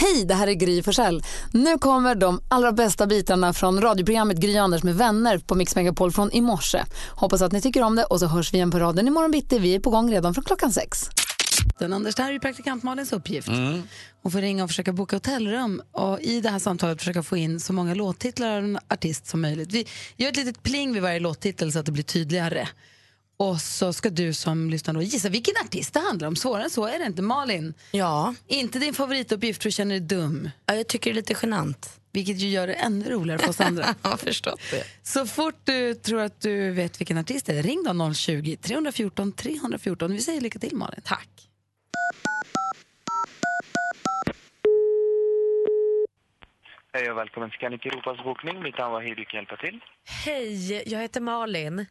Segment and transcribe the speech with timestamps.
[0.00, 1.22] Hej, det här är Gry Forssell.
[1.52, 6.12] Nu kommer de allra bästa bitarna från radioprogrammet Gry Anders med vänner på Mix Megapol
[6.12, 6.84] från i morse.
[7.10, 9.58] Hoppas att ni tycker om det och så hörs vi igen på raden imorgon bitti.
[9.58, 10.98] Vi är på gång redan från klockan sex.
[11.78, 13.48] Den Anders, det här är ju praktikant Malins uppgift.
[14.22, 17.60] Hon får ringa och försöka boka hotellrum och i det här samtalet försöka få in
[17.60, 19.72] så många låttitlar av en artist som möjligt.
[19.72, 19.86] Vi
[20.16, 22.68] gör ett litet pling vid varje låttitel så att det blir tydligare.
[23.40, 26.36] Och så ska du som lyssnar då gissa vilken artist det handlar om.
[26.36, 27.22] Svårare än så är det inte.
[27.22, 30.50] Malin, Ja, inte din favorituppgift för du känner dig dum.
[30.66, 32.00] ja, jag tycker det är lite genant.
[32.12, 33.84] Vilket ju gör det ännu roligare för oss andra.
[34.02, 34.84] Jag har förstått det.
[35.02, 40.12] Så fort du tror att du vet vilken artist det är, ring då 020-314 314.
[40.12, 41.00] Vi säger lycka till Malin.
[41.04, 41.28] Tack.
[46.92, 48.62] Hej och välkommen till Scandic Europas bokning.
[48.62, 49.80] Mitt namn var Hej, kan hjälpa till?
[50.24, 51.86] Hej, jag heter Malin.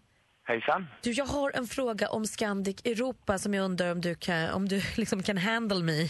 [0.47, 0.87] Hejsan.
[1.01, 4.67] Du, jag har en fråga om Scandic Europa som jag undrar om du kan, om
[4.67, 6.07] du liksom kan handle me.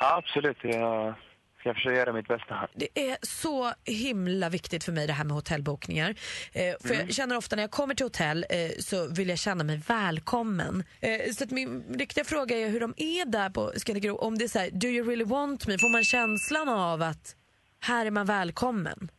[0.00, 0.56] Ja, absolut.
[0.62, 1.14] Jag
[1.60, 2.68] ska försöka göra mitt bästa.
[2.74, 6.14] Det är så himla viktigt för mig det här med hotellbokningar.
[6.52, 9.64] Eh, för Jag känner ofta när jag kommer till hotell eh, så vill jag känna
[9.64, 10.84] mig välkommen.
[11.00, 14.24] Eh, så min riktiga fråga är hur de är där på Scandic Europa.
[14.24, 15.78] Om det är så här, do you really want me?
[15.78, 17.36] Får man känslan av att
[17.80, 19.10] här är man välkommen?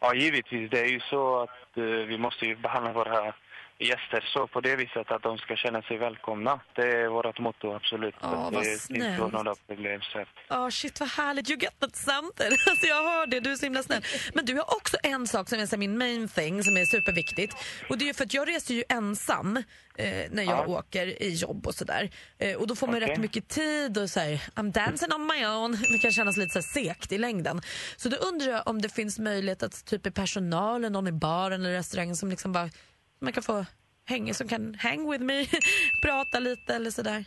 [0.00, 0.70] Ja, givetvis.
[0.70, 3.34] Det är ju så att eh, vi måste ju behandla våra
[3.80, 6.60] gäster så på det viset att de ska känna sig välkomna.
[6.74, 8.14] Det är vårt motto, absolut.
[8.20, 9.32] Ja, att vad det är snällt.
[9.32, 10.00] några problem.
[10.00, 11.50] Så Ja, shit vad härligt.
[11.50, 12.56] You get that something.
[12.70, 14.02] Alltså, jag hör det, du är så himla snäll.
[14.34, 17.54] Men du har också en sak som är min main thing som är superviktigt.
[17.88, 19.56] Och det är för att jag reser ju ensam
[19.96, 20.78] eh, när jag Ja.
[20.78, 22.10] åker i jobb och sådär.
[22.38, 23.08] Eh, och då får man Okej.
[23.08, 25.72] rätt mycket tid och så här, I'm dancing on my own.
[25.92, 27.60] Det kan kännas lite så här segt i längden.
[27.96, 31.60] Så då undrar jag om det finns möjlighet att typ i personalen, någon i baren
[31.60, 32.70] eller restaurangen som liksom bara,
[33.20, 33.66] man kan få
[34.08, 35.46] hänga, som kan hang with me,
[36.02, 37.24] prata lite eller sådär.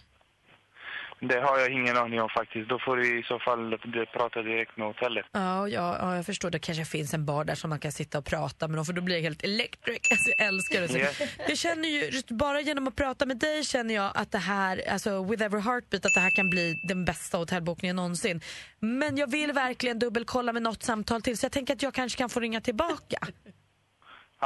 [1.21, 2.69] det har jag ingen aning om faktiskt.
[2.69, 3.77] Då får du i så fall
[4.13, 5.25] prata direkt med hotellet.
[5.31, 6.49] Ja, ja, ja, jag förstår.
[6.51, 8.93] Det kanske finns en bar där som man kan sitta och prata med dem för
[8.93, 9.99] då blir jag helt electric.
[10.11, 10.87] Alltså, jag älskar det.
[10.87, 10.97] Så.
[10.97, 11.27] Ja.
[11.47, 14.81] Jag känner ju, just bara genom att prata med dig känner jag att det här,
[14.91, 18.41] alltså with every heartbeat, att det här kan bli den bästa hotellbokningen någonsin.
[18.79, 22.17] Men jag vill verkligen dubbelkolla med något samtal till så jag tänker att jag kanske
[22.17, 23.17] kan få ringa tillbaka.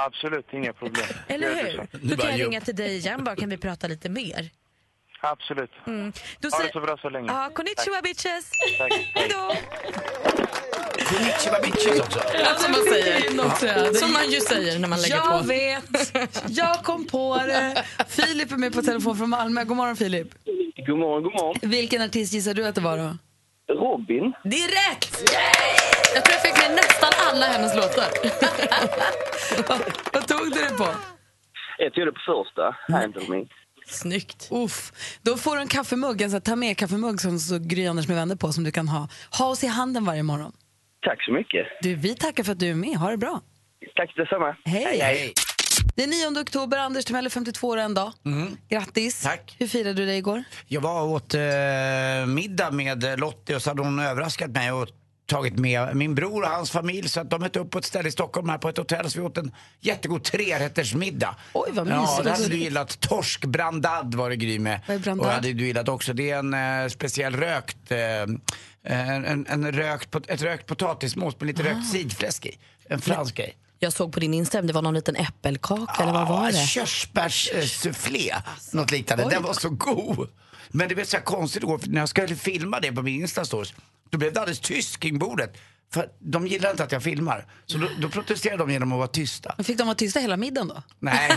[0.06, 1.06] Absolut, inga problem.
[1.28, 1.88] Eller hur?
[2.02, 4.50] Då kan jag ringa till dig igen bara, kan vi prata lite mer.
[5.22, 5.72] Absolut.
[6.40, 7.28] Då Ha det så bra så länge.
[7.32, 8.52] Ja, konnichiwa bitches!
[9.16, 9.54] Hej då!
[11.06, 12.20] Konnichiwa bitches också.
[12.58, 13.94] Som man säger.
[13.94, 15.48] Som man ju säger när man lägger Jag på.
[15.48, 16.14] vet,
[16.50, 17.84] jag kom på det.
[18.08, 19.64] Filip är med på telefon från Malmö.
[19.64, 20.28] God morgon Filip.
[20.88, 21.56] God morgon, god morgon.
[21.62, 23.18] Vilken artist gissar du att det var då?
[23.70, 24.34] Robin.
[24.44, 25.24] Det är rätt!
[26.16, 28.10] Jag tror jag fick med nästan alla hennes låtar.
[30.14, 30.88] Vad tog du det på?
[31.78, 33.46] Jag tog det på första, Handle Me.
[33.88, 34.50] Snyggt.
[34.52, 34.92] Uff.
[35.22, 38.18] Då får du en kaffemugg, en sån ta med kaffemugg som så Gry Anders med
[38.18, 39.08] vänner på som du kan ha.
[39.40, 40.52] Ha oss i handen varje morgon.
[41.02, 41.68] Tack så mycket.
[41.82, 42.98] Du, vi tackar för att du är med.
[42.98, 43.42] Ha det bra.
[43.96, 44.56] Tack detsamma.
[44.66, 45.00] Hej.
[45.02, 45.34] Hej.
[45.98, 48.12] Det är 9 oktober, Anders Timell är 52 år en dag.
[48.70, 49.22] Grattis.
[49.24, 49.56] Tack.
[49.60, 50.44] Hur firade du dig igår?
[50.68, 51.42] Jag var och åt eh,
[52.28, 54.88] middag med Lottie och så hade hon överraskat mig och
[55.26, 58.10] tagit med min bror och hans familj så att de mötte upp på ett ställe
[58.10, 61.36] i Stockholm här på ett hotell så vi åt en jättegod trerättersmiddag.
[61.54, 62.24] Oj, vad Ja, mysigt.
[62.24, 63.00] det hade du gillat.
[63.00, 64.80] Torsk brandad var det Gry med.
[64.88, 65.28] Vad är brandad?
[65.28, 66.14] Och hade du gillat också.
[66.14, 66.54] Det är en
[66.84, 67.98] eh, speciell rökt, eh,
[68.84, 71.66] en, en, en rökt, ett rökt potatismos med lite Ah.
[71.66, 72.58] rökt sidfläsk i.
[72.90, 73.58] En fransk grej.
[73.80, 76.68] Jag såg på din Instagram, det var någon liten äppelkaka eller vad var Ja, det?
[76.68, 78.36] Körsbärssufflé,
[78.72, 79.30] något liknande.
[79.30, 80.30] Den var så god.
[80.70, 83.74] Men det blev så konstigt igår, för när jag skulle filma det på min Instastories,
[84.10, 85.58] då blev det alldeles tyst kring bordet.
[85.94, 87.46] För de gillar inte att jag filmar.
[87.66, 89.54] Så då, då protesterade de genom att vara tysta.
[89.58, 90.84] Men Fick de vara tysta hela middagen då?
[91.00, 91.32] Nej,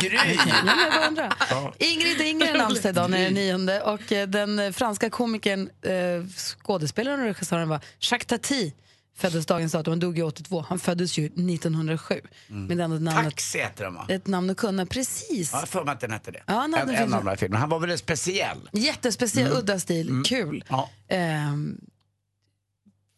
[0.00, 0.38] Gry!
[1.50, 1.72] Ja.
[1.78, 3.82] Ingrid Inger är namnsdag idag, när det är nionde.
[3.82, 6.26] Och eh, den franska komikern, eh,
[6.62, 8.72] skådespelaren och regissören var Jacques Tati.
[9.16, 10.64] Föddes dagens datum, han dog ju 82.
[10.68, 12.20] Han föddes ju 1907.
[12.48, 14.06] Men det är ändå ett namn, Taxi heter den va?
[14.08, 14.86] ett namn att kunna.
[14.86, 15.50] Precis.
[15.52, 16.42] Ja, jag för mig att den hette det.
[16.46, 17.60] Ja, han hade en, en av de här filmerna.
[17.60, 18.68] Han var väldigt speciell.
[18.72, 20.64] Jättespeciell, udda stil, kul.
[20.68, 20.90] Ja.
[21.08, 21.80] Ehm,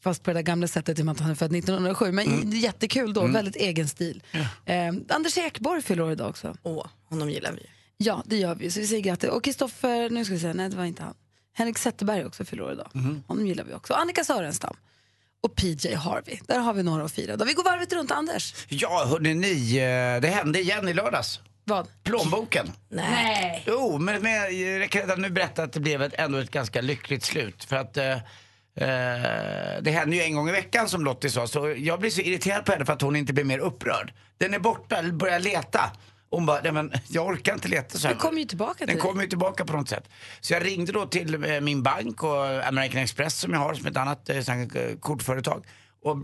[0.02, 2.12] fast på det där gamla sättet i och med att han är född 1907.
[2.12, 4.22] Men jättekul då, väldigt egen stil.
[4.64, 6.56] Ehm, Anders Ekborg fyller år idag också.
[6.62, 7.66] Åh, honom gillar vi.
[7.96, 8.70] Ja, det gör vi.
[8.70, 9.30] Så vi säger grattis.
[9.30, 11.14] Och Kristoffer, nu ska vi säga, nej det var inte han.
[11.52, 12.90] Henrik Zetterberg också fyller år idag.
[13.26, 13.94] Honom gillar vi också.
[13.94, 14.76] Annika Sörenstam.
[15.42, 16.38] Och PJ Harvey.
[16.46, 17.36] Där har vi några att fira.
[17.36, 18.54] Då vi går varvet runt, Anders.
[18.68, 21.40] Ja, hörni ni, eh, det hände igen i lördags.
[21.64, 21.86] Vad?
[22.02, 22.72] Plånboken.
[22.88, 23.64] Nej.
[23.66, 26.80] Jo, men, men jag kan redan nu berätta att det blev ett, ändå ett ganska
[26.80, 27.64] lyckligt slut.
[27.64, 28.18] För att eh, eh,
[29.82, 31.46] det händer ju en gång i veckan som Lottie sa.
[31.46, 34.12] Så jag blir så irriterad på henne för att hon inte blir mer upprörd.
[34.38, 35.92] Den är borta, börjar leta.
[36.30, 38.14] Hon bara, nej men jag orkar inte leta så här.
[38.14, 39.02] Den kommer ju tillbaka till Den dig.
[39.02, 40.08] kommer ju tillbaka på något sätt.
[40.40, 43.86] Så jag ringde då till eh, min bank och American Express som jag har som
[43.86, 45.64] ett annat eh, sånt här, eh, kortföretag.
[46.02, 46.16] Och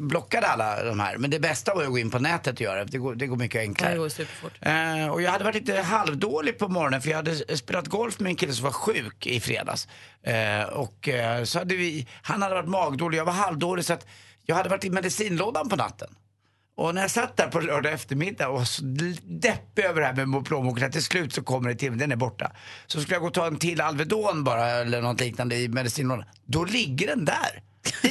[0.00, 1.16] blockade alla de här.
[1.16, 2.90] Men det bästa var ju att gå in på nätet och göra det.
[2.90, 3.92] Det går, det går mycket enklare.
[3.92, 4.52] Det går superfort.
[4.60, 8.30] Eh, och jag hade varit lite halvdålig på morgonen för jag hade spelat golf med
[8.30, 9.88] en kille som var sjuk i fredags.
[10.22, 14.06] Eh, och eh, så hade vi, han hade varit magdålig, jag var halvdålig så att
[14.46, 16.08] jag hade varit i medicinlådan på natten.
[16.76, 18.82] Och när jag satt där på lördag eftermiddag och var så
[19.24, 22.12] deppig över det här med plånboken att till slut så kommer det till mig, den
[22.12, 22.52] är borta.
[22.86, 26.24] Så skulle jag gå och ta en till Alvedon bara eller något liknande i medicinlådan.
[26.46, 27.62] Då ligger den där.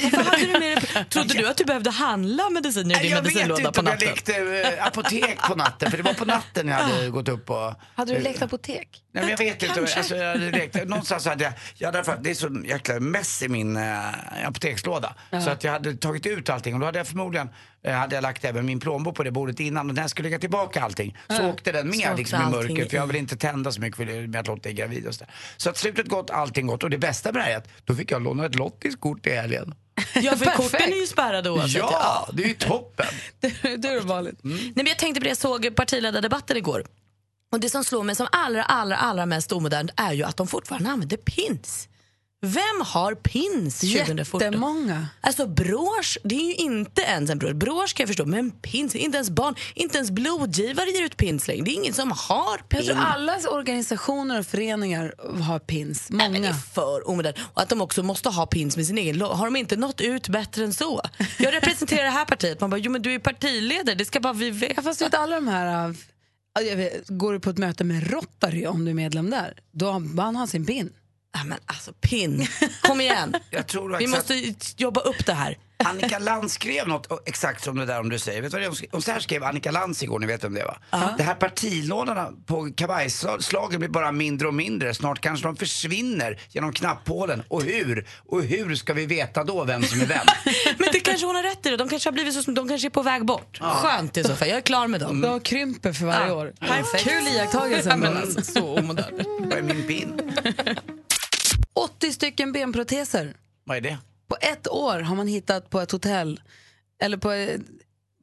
[0.96, 3.80] Du trodde du att du behövde handla mediciner i din jag vet medicinlåda inte på
[3.80, 4.08] om jag natten?
[4.08, 7.74] lekte eh, apotek på natten för det var på natten jag hade gått upp och...
[7.94, 8.88] Hade du lekt apotek?
[9.12, 9.80] Nej men jag vet inte.
[9.80, 13.48] Alltså, jag hade lekt, någonstans hade jag, jag hade, det är så jäkla mess i
[13.48, 15.14] min äh, apotekslåda.
[15.44, 17.48] Så att jag hade tagit ut allting och då hade jag förmodligen
[17.84, 20.26] eh, hade jag lagt även min plånbok på det bordet innan och när jag skulle
[20.28, 23.72] lägga tillbaka allting så åkte den med liksom, i mörkret för jag vill inte tända
[23.72, 25.34] så mycket för- med att Lotta är gravid och så där.
[25.56, 27.94] Så att slutet gott, allting gott och det bästa med det här är att då
[27.94, 29.74] fick jag låna ett Lottis kort i helgen.
[30.14, 31.76] Ja, för korten är ju spärrade oavsett.
[31.76, 33.06] Ja, det är ju toppen.
[33.62, 34.38] du är vanligt.
[34.42, 36.86] Nej, men jag tänkte på det, jag såg partiledardebatten igår.
[37.52, 40.46] Och det som slår mig som allra, allra, allra mest omodernt är ju att de
[40.46, 41.88] fortfarande använder pins.
[42.42, 44.40] Vem har pins 2014?
[44.40, 45.08] Jättemånga.
[45.20, 47.54] Alltså brosch, det är ju inte ens en brosch.
[47.54, 51.48] Brosch kan jag förstå, men pins, inte ens barn, inte ens blodgivare ger ut pins
[51.48, 51.64] längre.
[51.64, 52.86] Det är ingen som har Jag pins.
[52.86, 56.06] tror alla organisationer och föreningar har pins.
[56.10, 56.62] Nej, men det är Många.
[56.74, 57.36] för omodernt.
[57.54, 60.28] Och att de också måste ha pins med sin egen Har de inte nått ut
[60.28, 61.02] bättre än så?
[61.38, 62.60] Jag representerar det här partiet.
[62.60, 64.72] Man bara, jo men du är partiledare, det ska bara vi veta.
[64.76, 65.88] Ja, fast vet alla de här...
[66.60, 69.54] äh, jag vet, går du på ett möte med Rotary om du är medlem där,
[69.72, 69.92] då har
[70.36, 70.92] har sin pin.
[71.38, 72.46] Ja, men alltså pin,
[72.82, 73.34] kom igen.
[73.50, 75.58] Jag tror Vi måste jobba upp det här.
[75.84, 78.42] Annika Lantz skrev något exakt som det där om du säger.
[78.42, 80.64] Vet du vad det, hon så här skrev Annika Lantz igår, ni vet om det
[80.64, 80.76] va?
[81.16, 84.94] Det här partilådarna på kavajslagen blir bara mindre och mindre.
[84.94, 87.42] Snart kanske de försvinner genom knapphålen.
[87.48, 88.06] Och hur?
[88.26, 90.26] Och hur ska vi veta då vem som är vem?
[90.78, 91.70] Men det kanske hon har rätt i.
[91.70, 91.76] då.
[91.76, 93.58] De kanske har blivit så, de kanske är på väg bort.
[93.60, 94.48] Skönt i så fall.
[94.48, 95.20] Jag är klar med dem.
[95.20, 96.34] De krymper för varje Ja.
[96.34, 96.52] år.
[96.60, 97.04] Perfekt.
[97.04, 97.96] Kul iakttagelse.
[97.96, 99.26] Men alltså, så omodernt.
[99.40, 100.20] Vad är min pin?
[101.76, 103.36] 80 stycken benproteser.
[103.64, 103.98] Vad är det?
[104.28, 106.40] På ett år har man hittat på ett hotell,
[107.02, 107.60] eller på, eh,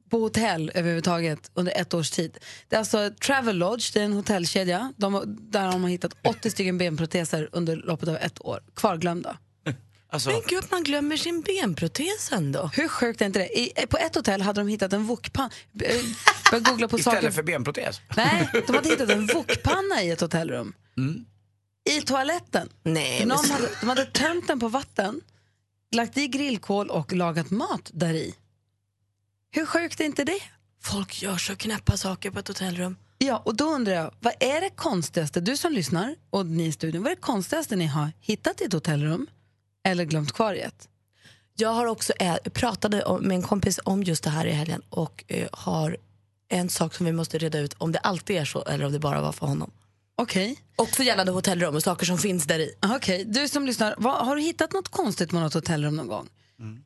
[0.09, 2.38] på hotell överhuvudtaget under ett års tid.
[2.67, 4.94] Det är alltså Travel Lodge, det är en hotellkedja.
[4.97, 8.63] De, där har man hittat 80 stycken benproteser under loppet av ett år.
[8.75, 9.38] Kvarglömda.
[10.09, 12.69] Alltså, Men gud, man glömmer sin benprotes ändå.
[12.73, 13.59] Hur sjukt är inte det?
[13.59, 15.50] I, eh, på ett hotell hade de hittat en wokpanna.
[16.51, 17.17] Googla på saker.
[17.17, 18.01] istället för benprotes?
[18.15, 20.73] Nej, de hade hittat en wokpanna i ett hotellrum.
[21.85, 22.69] I toaletten.
[22.83, 25.21] Nej, Någon hade, de hade tömt den på vatten,
[25.91, 28.35] lagt i grillkol och lagat mat där i.
[29.51, 30.39] Hur sjukt är inte det?
[30.81, 32.97] Folk gör så knäppa saker på ett hotellrum.
[33.18, 36.71] Ja, och då undrar jag, vad är det konstigaste, du som lyssnar och ni i
[36.71, 39.27] studion, vad är det konstigaste ni har hittat i ett hotellrum
[39.83, 40.89] eller glömt kvar i ett?
[41.56, 45.24] Jag har också äh, pratade med en kompis om just det här i helgen och
[45.27, 45.97] eh, har
[46.50, 49.00] en sak som vi måste reda ut om det alltid är så eller om det
[49.00, 49.71] bara var för honom.
[50.15, 52.75] Okej, Också gällande hotellrum och saker som finns där i.
[52.96, 53.25] okej.
[53.25, 56.29] du som lyssnar, vad, har du hittat något konstigt med något hotellrum någon gång?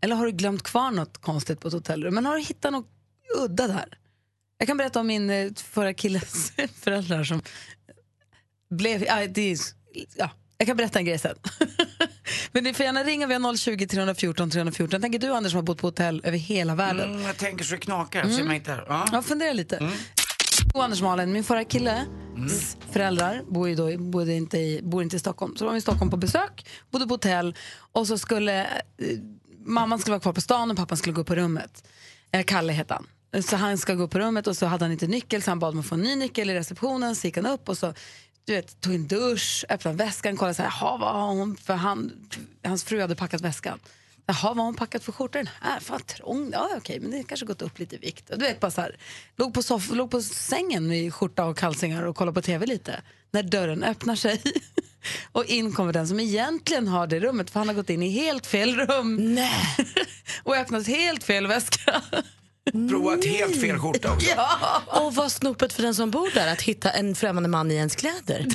[0.02, 2.16] Eller har du glömt kvar något konstigt på ett hotellrum?
[2.16, 2.88] Men har du hittat något
[3.38, 3.98] udda där?
[4.58, 7.42] Jag kan berätta om min eh, förra killes föräldrar som
[8.70, 9.04] blev...
[9.04, 9.58] Ja, det är,
[10.16, 11.36] ja, jag kan berätta en grej sen.
[12.52, 15.02] Men ni får gärna ringa, vi har 020 314 314.
[15.02, 17.10] Tänker du Anders som har bott på hotell över hela världen?
[17.14, 18.22] Mm, jag tänker så det knakar.
[18.24, 18.36] Mm.
[18.36, 18.86] Ser man inte här.
[18.88, 19.08] Ja.
[19.12, 19.92] Ja, fundera lite.
[20.82, 22.06] Anders Malen, min förra kille
[22.92, 25.56] föräldrar bor, ju då, bodde inte i, bor inte i Stockholm.
[25.56, 27.56] Så de var i Stockholm på besök, bodde på hotell
[27.92, 28.68] och så skulle eh,
[29.66, 31.88] mamman skulle vara kvar på stan och pappan skulle gå upp på rummet.
[32.32, 33.08] Eh, Kalle hette han.
[33.44, 35.74] Så han ska gå på rummet och så hade han inte nyckel så han bad
[35.74, 37.16] om att få en ny nyckel i receptionen.
[37.16, 37.94] Så gick han upp och så
[38.46, 41.74] du vet, tog en dusch, öppnade väskan, kollade så här, "Jaha, vad har hon för
[41.74, 42.12] han,
[42.64, 43.80] hans fru hade packat väskan.
[44.30, 45.80] Jaha, vad har hon packat för skjorta den här?
[45.80, 46.50] Fan trång.
[46.54, 48.30] Ja, okej, men det kanske gått upp lite i vikt.
[48.30, 48.96] Och Du vet, bara så här,
[49.38, 53.02] låg, på soff- låg på sängen med skjorta och kalsingar och kollade på tv lite.
[53.32, 54.42] När dörren öppnar sig
[55.32, 58.10] och in kommer den som egentligen har det rummet för han har gått in i
[58.10, 59.36] helt fel rum.
[59.36, 59.76] Nej.
[60.44, 62.02] och öppnat helt fel väska.
[62.90, 64.30] Provat helt fel skjorta också.
[65.04, 67.96] Och vad snopet för den som bor där att hitta en främmande man i ens
[67.96, 68.46] kläder.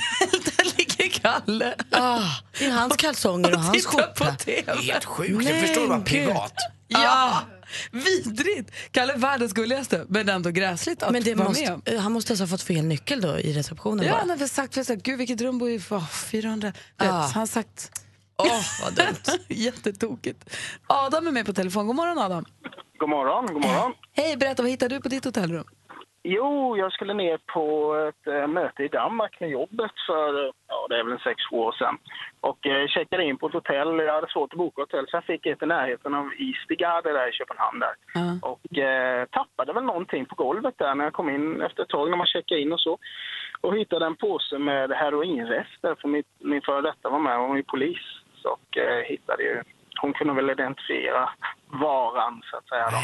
[1.12, 1.74] Kalle.
[1.90, 2.20] Ah,
[2.60, 4.34] I hans kalsonger och hans Titta på skjorta.
[4.36, 4.72] tv.
[4.82, 5.44] Helt sjukt.
[5.44, 6.04] Nej, Jag förstår det gud.
[6.06, 6.54] privat.
[6.88, 7.40] Ja,
[7.90, 8.70] Vidrigt!
[8.90, 12.02] Kalle är världens gulligaste, men ändå gräsligt att Men det vara måste, med om.
[12.02, 14.18] han måste alltså ha fått fel nyckel då i receptionen Ja, bara.
[14.20, 15.96] han har väl sagt, för sagt gud vilket rum bor vi för?
[15.96, 16.72] Oh, 400.
[16.96, 17.04] Ah.
[17.06, 17.90] Han har sagt...
[18.38, 19.38] Åh, vad dumt.
[19.48, 20.44] Jättetokigt.
[20.86, 21.86] Adam är med på telefon.
[21.86, 22.44] God morgon Adam.
[22.98, 23.92] God morgon, god morgon.
[24.12, 25.64] Hej, berätta vad hittar du på ditt hotellrum?
[26.24, 30.86] Jo, jag skulle ner på ett äh, möte i Danmark med jobbet för, eh, ja
[30.88, 31.98] det är väl en sex, år sedan.
[32.40, 35.24] Och äh, checkade in på ett hotell, jag hade svårt att boka hotell, så jag
[35.24, 37.94] fick ett i närheten av Istegade där i Köpenhamn där.
[38.14, 38.48] Ja.
[38.48, 42.10] Och äh, tappade väl någonting på golvet där när jag kom in efter ett tag
[42.10, 42.98] när man checkade in och så.
[43.60, 47.62] Och hittade en påse med heroinrester, för min, min före detta var med, hon är
[47.62, 48.02] polis.
[48.34, 49.62] Så, och äh, hittade ju,
[50.00, 51.30] hon kunde väl identifiera
[51.72, 53.00] varan så att säga då.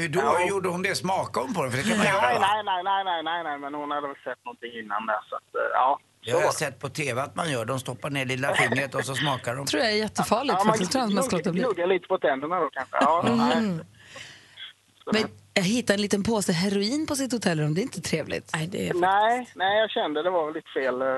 [0.00, 0.20] Hur då?
[0.20, 0.46] Ja.
[0.48, 0.94] Gjorde hon det?
[0.94, 1.70] Smakade hon på det?
[1.70, 4.06] För det kan man Nej, göra nej, nej, nej, nej, nej, nej, men hon hade
[4.06, 5.98] väl sett någonting innan där så att, eh, ja.
[6.24, 7.64] Det har jag sett på TV att man gör.
[7.64, 9.66] De stoppar ner lilla fingret och så smakar de.
[9.66, 10.96] tror jag är jättefarligt Ja, faktiskt.
[10.96, 12.96] Att man ska gnuggar lite på tänderna då kanske.
[13.00, 13.80] Ja, nej.
[15.12, 15.22] Men
[15.54, 17.74] jag hittade en liten påse heroin på sitt hotellrum.
[17.74, 18.50] Det är inte trevligt.
[18.54, 18.94] Nej, det är...
[18.94, 21.02] nej, nej, jag kände det var väl lite fel.
[21.02, 21.08] eh,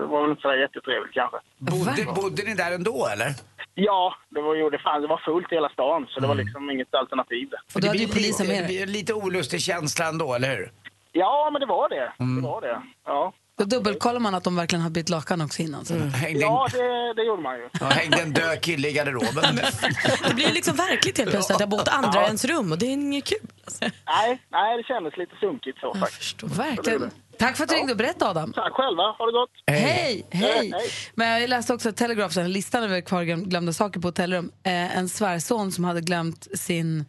[0.00, 1.36] Det var väl inte så jättetrevligt kanske.
[1.58, 3.30] Bodde, bodde ni där ändå eller?
[3.74, 6.34] Ja, det var ju det, fanns, det var fullt i hela stan så det var
[6.34, 7.48] liksom inget alternativ.
[7.74, 8.84] Och då hade ju Det blir polisen lite, med det dig.
[8.86, 10.70] blir lite olustig känsla ändå, eller hur?
[11.12, 12.12] Ja, men det var det.
[12.20, 12.36] Mm.
[12.42, 12.82] Det var det.
[13.04, 15.84] Ja, Då dubbelkollar man att de verkligen har bytt lakan också innan.
[15.84, 15.94] Så.
[15.94, 17.68] Hängde, ja det, det gjorde man ju.
[17.80, 19.56] ja, hängde en död kille i garderoben.
[20.28, 22.86] Det blir liksom verkligt helt plötsligt att jag bott andra i ens rum och det
[22.86, 23.38] är inget kul.
[23.64, 23.84] Alltså.
[24.06, 26.42] Nej, nej, det kändes lite sunkigt så faktiskt.
[26.42, 27.10] Verkligen.
[27.38, 28.52] Tack för att du ringde och berättade Adam.
[28.52, 29.50] Tack själva, ha det gott.
[29.66, 30.70] Hej, hej.
[30.72, 30.72] Hej.
[31.14, 34.52] Men jag läste också Telegraph, en listan över kvarglömda saker på hotellrum.
[34.62, 37.04] Eh, en svärson som hade glömt sin,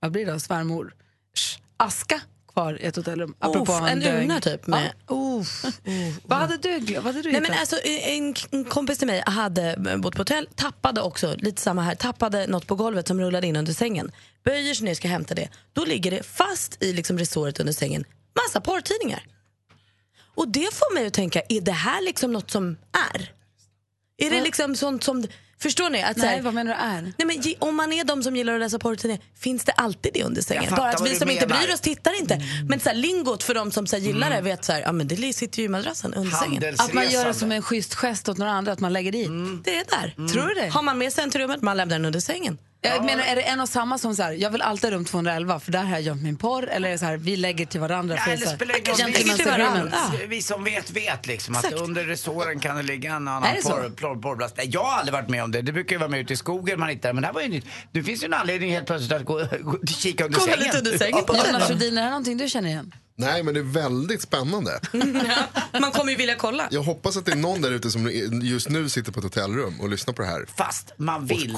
[0.00, 0.94] vad blir det då, svärmor,
[1.76, 2.20] aska
[2.56, 3.34] kvar i ett hotellrum.
[3.38, 4.24] Apropå Uff, en döing.
[4.24, 4.92] urna typ med...
[5.08, 6.20] Uff, uff.
[6.24, 6.94] Vad hade du?
[6.94, 7.60] Vad hade du Nej, men hittat?
[7.60, 11.94] alltså, en, en kompis till mig hade bott på hotell, tappade också, lite samma här,
[11.94, 14.12] tappade något på golvet som rullade in under sängen.
[14.44, 15.48] Böjer sig ner ska hämta det.
[15.72, 18.04] Då ligger det fast i liksom resoret under sängen,
[18.44, 19.26] massa porrtidningar.
[20.34, 22.76] Och det får mig att tänka, är det här liksom något som
[23.12, 23.32] är?
[24.18, 25.26] Är det liksom sånt som,
[25.62, 26.02] förstår ni?
[26.02, 27.02] Att så här- Nej, vad menar du är?
[27.02, 30.22] Nej, men om man är de som gillar att läsa porrtidningar, finns det alltid det
[30.24, 30.74] under sängen?
[30.76, 31.60] Bara att vi som inte menar.
[31.64, 32.40] bryr oss tittar inte.
[32.68, 34.92] Men så här, lingot för de som så här, gillar det vet så här, ja
[34.92, 36.74] men det sitter ju i madrassen under sängen.
[36.78, 39.28] Att man gör det som en schysst gest åt några andra, att man lägger dit.
[39.64, 40.28] Det är där.
[40.28, 40.68] Tror du det?
[40.68, 42.58] Har man med sig en till rummet, man lämnar den under sängen.
[42.86, 45.60] Jag menar, är det en och samma som så här, jag vill alltid rum 211
[45.60, 47.80] för där har jag gömt min porr, eller är det så här, vi lägger till
[47.80, 48.96] varandra Ja, för eller så här, spelar ingen roll.
[48.96, 49.90] gentleman's till varandra.
[49.92, 50.12] Ja.
[50.28, 51.82] Vi som vet, vet liksom att Exakt.
[51.82, 54.56] under resoren kan det ligga en annan porr, porr, porrblast.
[54.56, 55.62] Nej, jag har aldrig varit med om det.
[55.62, 57.12] Det brukar ju vara med ute i skogen man hittar.
[57.12, 57.64] Men det här var ju nytt.
[57.92, 60.66] Nu finns ju en anledning helt plötsligt att gå, gå kika under Kolla sängen.
[60.66, 62.94] lite under sängen på Jonas Rhodin, är det någonting du känner igen?
[63.18, 64.80] Nej, men det är väldigt spännande.
[65.80, 66.68] Man kommer ju vilja kolla.
[66.70, 68.10] Jag hoppas att det är någon där ute som
[68.42, 70.46] just nu sitter på ett hotellrum och lyssnar på det här.
[70.56, 71.56] Fast man vill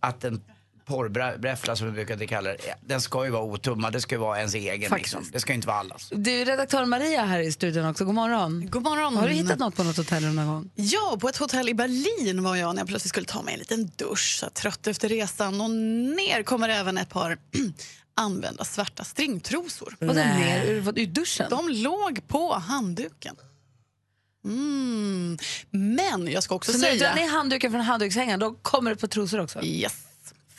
[0.00, 0.40] att en
[0.90, 3.92] porrbräffla som vi brukar kalla det, den ska ju vara otummad.
[3.92, 5.14] Det ska ju vara ens egen Faktiskt.
[5.14, 5.30] liksom.
[5.32, 6.08] Det ska ju inte vara allas.
[6.14, 8.70] Du, redaktör Maria här i studion också, god morgon.
[8.70, 9.16] God morgon.
[9.16, 10.70] Har du hittat något på något hotellrum någon gång?
[10.74, 13.58] Ja, på ett hotell i Berlin var jag när jag plötsligt skulle ta mig en
[13.58, 14.36] liten dusch.
[14.40, 15.60] Så trött efter resan.
[15.60, 17.38] Och ner kommer även ett par
[18.16, 19.96] använda svarta stringtrosor.
[20.00, 21.46] Vadå ner ur, vad- ur duschen?
[21.50, 23.36] De låg på handduken.
[24.44, 25.38] Mm.
[25.70, 27.10] Men jag ska också så när du säga...
[27.14, 29.62] drar ner handduken från handdukshängaren då kommer det på trosor också?
[29.62, 29.96] Yes.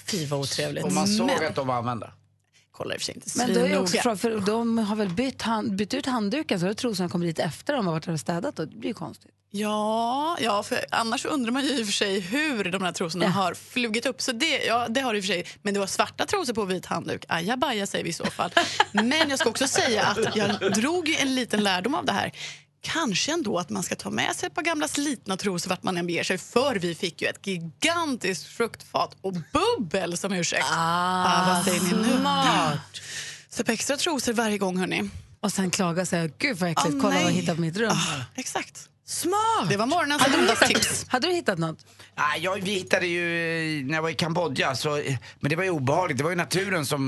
[0.05, 0.83] Fy vad otrevligt.
[0.83, 2.11] Och man såg Men- att de var använda.
[2.71, 5.09] Kollar i och för sig inte Men då är också frågan, för de har väl
[5.09, 8.19] bytt, hand, bytt ut handduken så har trosorna kommit dit efter de har varit och
[8.19, 9.31] städat och det blir ju konstigt.
[9.53, 13.25] Ja, ja, för annars undrar man ju i och för sig hur de här trosorna
[13.25, 13.31] Ja.
[13.31, 14.21] har flugit upp.
[14.21, 15.45] Så det, ja, det har det i och för sig.
[15.61, 17.25] Men det var svarta trosor på vit handduk.
[17.27, 18.51] Ajabaja säger vi i så fall.
[18.91, 22.31] Men jag ska också säga att jag drog en liten lärdom av det här.
[22.81, 25.97] Kanske ändå att man ska ta med sig ett par gamla slitna trosor vart man
[25.97, 26.37] än beger sig.
[26.37, 30.65] För vi fick ju ett gigantiskt fruktfat och bubbel som ursäkt.
[30.71, 32.27] Ah, vad säger ni nu?
[33.49, 35.09] Så på extra trosor varje gång hörni.
[35.39, 37.33] Och sen klaga och säga, gud vad äckligt, Åh, kolla vad jag nej.
[37.33, 37.91] hittade på mitt rum.
[37.91, 38.87] Ah, exakt.
[39.05, 39.69] Smart!
[39.69, 41.05] Det var morgonens tips.
[41.07, 41.85] Hade du hittat något?
[42.17, 43.23] Nej, jag, vi hittade ju
[43.85, 45.01] när jag var i Kambodja, så,
[45.39, 46.17] men det var ju obehagligt.
[46.17, 47.01] Det var ju naturen som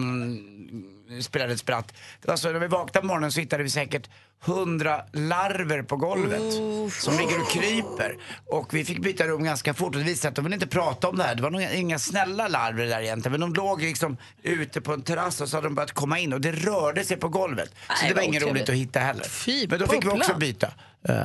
[1.22, 1.94] spelade ett spratt.
[2.22, 4.10] Det var så, när vi vaknade på morgonen så hittade vi säkert
[4.46, 6.54] hundra larver på golvet
[6.94, 8.18] som ligger och kryper.
[8.46, 10.68] Och vi fick byta rum ganska fort och det visade sig att de ville inte
[10.68, 11.36] prata om det här.
[11.36, 13.32] Det var nog inga snälla larver där egentligen.
[13.40, 16.34] Men de låg liksom ute på en terrass och så hade de börjat komma in
[16.34, 17.70] och det rörde sig på golvet.
[17.88, 19.24] Så Nej, det var inget roligt att hitta heller.
[19.24, 20.68] Fy, men då fick vi också byta.
[21.10, 21.16] Eh,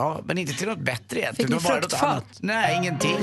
[0.00, 1.50] Ja, men inte till något bättre egentligen.
[1.60, 2.24] Fick ni fruktfat?
[2.40, 3.18] Nej, ingenting.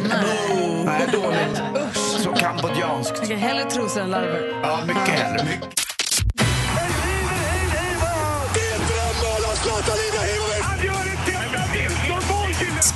[0.85, 1.61] Nej, dåligt.
[1.95, 3.19] Så kambodjanskt.
[3.23, 4.59] Okej, hellre trosor än larver.
[4.63, 5.43] Ja, mycket hellre.
[5.43, 5.86] Mycket.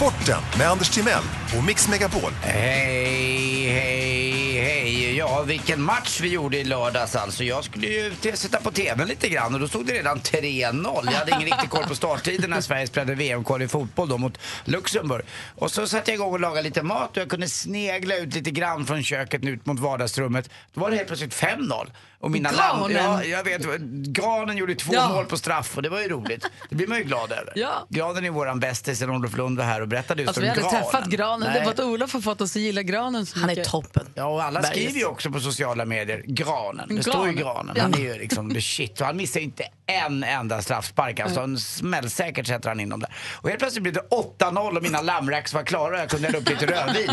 [0.02, 1.24] Sporten med Anders Timell
[1.58, 2.32] och Mix Megapol.
[2.42, 5.18] Hej, hej, hej.
[5.18, 7.44] Ja, vilken match vi gjorde i lördags alltså.
[7.44, 11.02] Jag skulle ju te- sätta på tvn lite grann och då stod det redan 3-0.
[11.06, 14.38] Jag hade ingen riktig koll på starttiden när Sverige spelade VM-kval i fotboll då mot
[14.66, 15.26] Luxemburg.
[15.56, 18.52] Och så satte jag igång och lagade lite mat och jag kunde snegla ut lite
[18.52, 20.50] grann från köket ut mot vardagsrummet.
[20.74, 21.88] Då var det helt plötsligt 5-0.
[22.22, 22.92] Och mina Granen.
[22.98, 23.62] ja, jag vet,
[24.08, 25.10] Granen gjorde två Ja.
[25.10, 26.46] mål på straff och det var ju roligt.
[26.70, 27.54] Det blir man ju glad över.
[27.56, 27.88] Ja.
[27.90, 30.50] Granen är våran bästis sen Olof Lund var här och berättade just Alltså, om vi
[30.50, 30.84] hade granen.
[30.92, 31.48] träffat granen.
[31.48, 31.66] Det Nej.
[31.66, 33.72] var att Olof har fått oss att gilla granen så Han är mycket.
[33.72, 34.06] toppen.
[34.16, 34.76] Ja, och alla Berges.
[34.78, 36.86] skriver ju också på sociala medier granen.
[36.88, 37.04] Det Granen.
[37.04, 37.76] står ju granen.
[37.76, 37.82] Ja.
[37.84, 39.02] Han är ju liksom the shit.
[39.02, 41.20] Och han missar inte en enda straffspark.
[41.20, 43.10] Alltså, han smällsäkert sätter han in dem där.
[43.34, 44.04] Och helt plötsligt blev det
[44.40, 47.10] 8-0 och mina lammracks var klara och jag kunde hälla upp lite rödvin.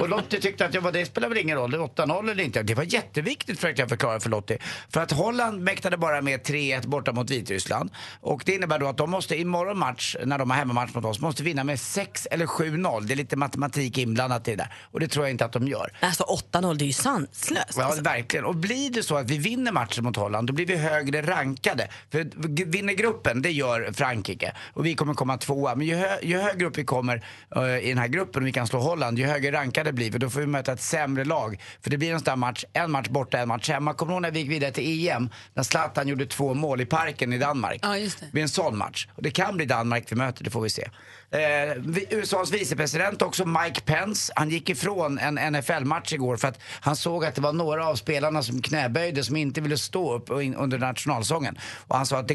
[0.00, 2.44] Och Lottie tyckte att ja, vad det spelar väl ingen roll, det är 8-0 eller
[2.44, 2.62] inte.
[2.62, 4.58] Det var jätteviktigt försökte jag förklara för Lottie.
[4.92, 7.90] För att Holland mäktade bara med 3-1 borta mot Vitryssland.
[8.20, 11.20] Och det innebär då att de måste imorgon match, när de har hemmamatch mot oss,
[11.20, 13.00] måste vinna med 6 eller 7-0.
[13.04, 14.74] Det är lite matematik inblandat i det där.
[14.82, 15.92] Och det tror jag inte att de gör.
[16.00, 17.74] Alltså 8-0, det är ju sanslöst.
[17.76, 18.02] Ja, Alltså.
[18.02, 18.44] verkligen.
[18.44, 21.88] Och blir det så att vi vinner matchen mot Holland, då blir vi högre rankade.
[22.10, 22.30] För
[22.64, 24.52] vinner gruppen, det gör Frankrike.
[24.72, 25.74] Och vi kommer komma tvåa.
[25.74, 27.24] Men ju, hö ju högre upp vi kommer
[27.56, 30.18] eh, i den här gruppen och vi kan slå Holland, ju högre rankade blir vi.
[30.18, 31.60] Då får vi möta ett sämre lag.
[31.80, 33.94] För det blir en sån där match, en match borta, en match hemma.
[33.94, 35.30] Kommer du ihåg när vi gick vidare till EM?
[35.54, 37.80] När Zlatan gjorde två mål i parken i Danmark.
[37.82, 38.26] Ja, just det.
[38.26, 39.08] Det blir en sån match.
[39.14, 40.88] Och det kan bli Danmark vi möter, det får vi se.
[41.32, 41.76] Eh,
[42.10, 47.24] USAs vicepresident också, Mike Pence, han gick ifrån en NFL-match igår för att han såg
[47.24, 51.58] att det var några av spelarna som knäböjde som inte ville stå upp under nationalsången.
[51.86, 52.34] Och han sa att det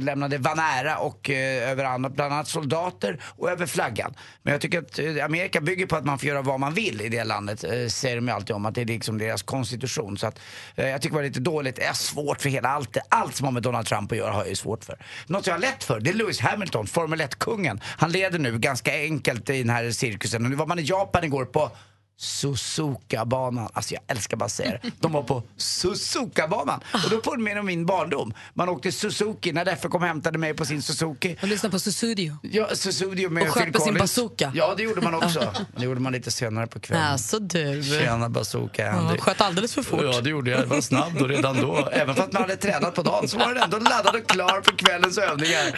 [0.00, 4.14] lämnade vanära och eh, över andra, bland annat soldater och över flaggan.
[4.42, 7.00] Men jag tycker att eh, Amerika bygger på att man får göra vad man vill
[7.00, 10.18] i det landet, eh, säger de ju alltid om, att det är liksom deras konstitution.
[10.18, 10.40] Så att,
[10.74, 13.44] eh, jag tycker det var lite dåligt, det är svårt för hela allt, allt som
[13.44, 14.98] har med Donald Trump att göra har jag ju svårt för.
[15.26, 17.80] Något jag har lätt för, det är Lewis Hamilton, Formel 1-kungen.
[17.98, 20.44] Han leder nu ganska enkelt i den här cirkusen.
[20.44, 21.70] Och nu var man i Japan igår på
[22.18, 23.68] Suzuka-banan.
[23.72, 24.90] Alltså jag älskar bara säga det.
[25.00, 26.80] De var på Suzuka-banan.
[27.04, 28.34] Och då påminner om min barndom.
[28.54, 31.36] Man åkte Suzuki när Leffe kom och hämtade mig på sin Suzuki.
[31.42, 32.36] Och lyssna på Susudio.
[32.42, 33.98] Ja, Suzuki med Och sköt Phil sin Collins.
[34.16, 34.52] bazooka.
[34.54, 35.52] Ja, det gjorde man också.
[35.76, 37.04] Det gjorde man lite senare på kvällen.
[37.04, 37.82] Alltså du.
[37.82, 39.18] Tjena bazooka Ja, Andy.
[39.18, 40.00] sköt alldeles för fort.
[40.02, 40.60] Ja, det gjorde jag.
[40.60, 41.88] Jag var snabb då redan då.
[41.92, 44.62] Även för att man hade tränat på dagen så var den ändå laddad och klar
[44.64, 45.66] för kvällens övningar.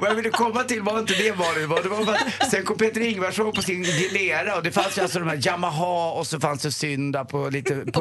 [0.00, 1.60] Vad jag ville komma till var inte det Malin.
[1.60, 4.72] Det var, det var för att sen kom Peter Ingvarsson på sin Gilera och det
[4.72, 7.74] fanns ju alltså de här Yamaha och så fanns det Synda på lite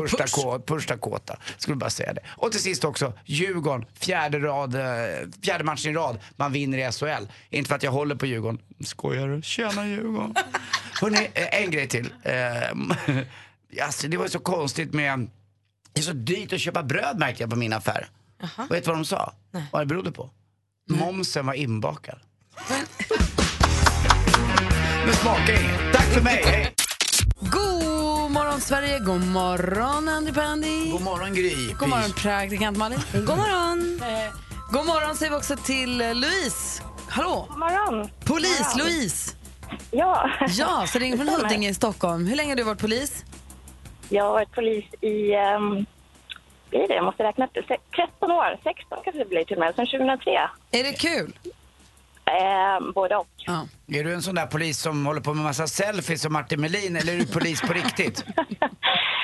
[0.65, 1.37] Purstakåta.
[1.57, 2.21] Skulle bara säga det.
[2.27, 4.81] Och till sist också Djurgården, fjärde, rad, eh,
[5.43, 6.19] fjärde matchen i rad.
[6.35, 7.31] Man vinner i SHL.
[7.49, 8.59] Inte för att jag håller på Djurgården.
[8.85, 9.41] Skojar du?
[9.41, 10.35] Tjena Djurgården.
[11.01, 12.13] Hörrni, eh, en grej till.
[12.23, 13.23] Eh,
[13.85, 15.29] alltså, det var ju så konstigt med...
[15.93, 18.07] Det är så dyrt att köpa bröd märkte jag på min affär.
[18.69, 19.33] Vet du vad de sa?
[19.71, 20.29] Vad det berodde på?
[20.89, 22.19] Momsen var inbakad.
[25.05, 25.93] Men smakar inget.
[25.93, 26.73] Tack för mig, hej!
[27.39, 30.91] God morgon Sverige, god morgon Andy Pandy.
[30.91, 31.73] God morgon Gry.
[31.79, 32.99] God morgon praktikant Malin.
[33.13, 34.01] God morgon.
[34.01, 34.33] Eh,
[34.71, 36.83] god morgon säger vi också till eh, Louise.
[37.09, 37.45] Hallå?
[37.49, 38.09] God morgon.
[38.25, 38.87] Polis God morgon.
[38.93, 39.31] Louise.
[39.91, 40.29] Ja.
[40.47, 42.25] Ja, så ringer från Huddinge i Stockholm.
[42.27, 43.25] Hur länge har du varit polis?
[44.09, 45.85] Jag har varit polis i, um,
[46.69, 49.59] blir det, jag måste räkna det, Se- 13 år, 16 kanske det blir till och
[49.59, 50.49] med, sedan 2003.
[50.71, 51.33] Är det kul?
[52.25, 53.27] Eh, både och.
[53.37, 53.67] Ja.
[53.99, 56.95] Är du en sån där polis som håller på med massa selfies som Martin Melin
[56.95, 58.25] eller är du polis på riktigt?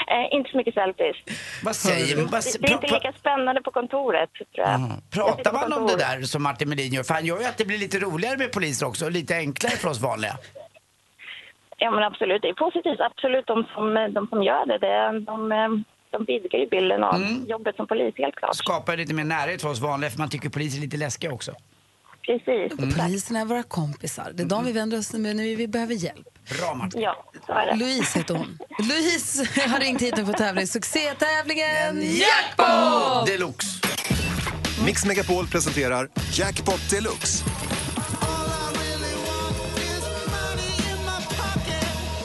[0.07, 1.15] Eh, inte så mycket selfies.
[1.63, 2.25] Vad säger man?
[2.27, 4.69] Vad Det, det är inte pra- lika spännande på kontoret, tror jag.
[4.69, 5.97] Jag sitter Pratar på man om det kontor.
[5.97, 7.03] där som Martin Melin gör?
[7.03, 9.71] För han gör ju att det blir lite roligare med poliser också och lite enklare
[9.77, 10.37] för oss vanliga.
[11.77, 12.41] Ja, men absolut.
[12.41, 12.99] Det är positivt.
[12.99, 15.69] Absolut, de som, de som gör det, det de, eh,
[16.17, 17.45] de vidgar ju bilden av Mm.
[17.45, 18.55] jobbet som polis, helt klart.
[18.55, 21.51] Skapar lite mer närhet för oss vanliga för man tycker poliser är lite läskiga också.
[22.25, 22.97] Precis.
[22.97, 24.31] Poliserna är våra kompisar.
[24.33, 26.27] Det är de vi vänder oss med när vi behöver hjälp.
[26.59, 27.01] Bra Martin.
[27.01, 27.75] Ja, så är det.
[27.75, 28.57] Louise heter hon.
[28.79, 30.67] Louise har ringt hit nu för tävling.
[30.67, 33.27] Succétävlingen Jackpot!
[33.27, 33.67] Deluxe.
[34.85, 37.45] Mix Megapol presenterar Jackpot Deluxe.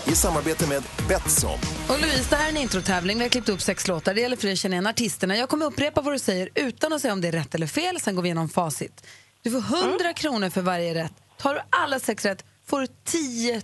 [0.08, 1.58] I samarbete med Betsson.
[1.88, 3.18] Och Louise, det här är en introtävling.
[3.18, 4.14] Vi har klippt upp sex låtar.
[4.14, 5.36] Det gäller för dig att känna igen artisterna.
[5.36, 8.00] Jag kommer upprepa vad du säger utan att säga om det är rätt eller fel.
[8.00, 9.06] Sen går vi igenom facit.
[9.42, 11.12] Du får 100 kronor för varje rätt.
[11.36, 13.62] Tar du alla sex rätt får du 10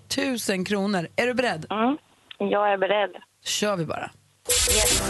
[0.57, 1.09] 000 kronor.
[1.16, 1.66] Är du beredd?
[1.70, 1.96] Mm.
[2.38, 3.11] Jag är beredd.
[3.44, 4.11] kör vi bara.
[4.76, 5.02] Yes.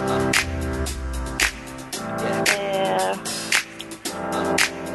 [2.59, 3.17] Eh,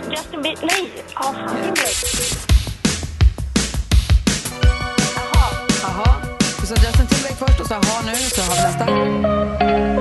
[0.09, 0.65] Justin Bieber...
[0.65, 0.91] Nej!
[1.13, 2.05] Fan, Timberlake.
[4.63, 5.49] Jaha.
[5.83, 6.28] Aha.
[6.69, 8.15] Så Justin Timberlake först och så har nu.
[8.15, 9.98] Så har vi nästa.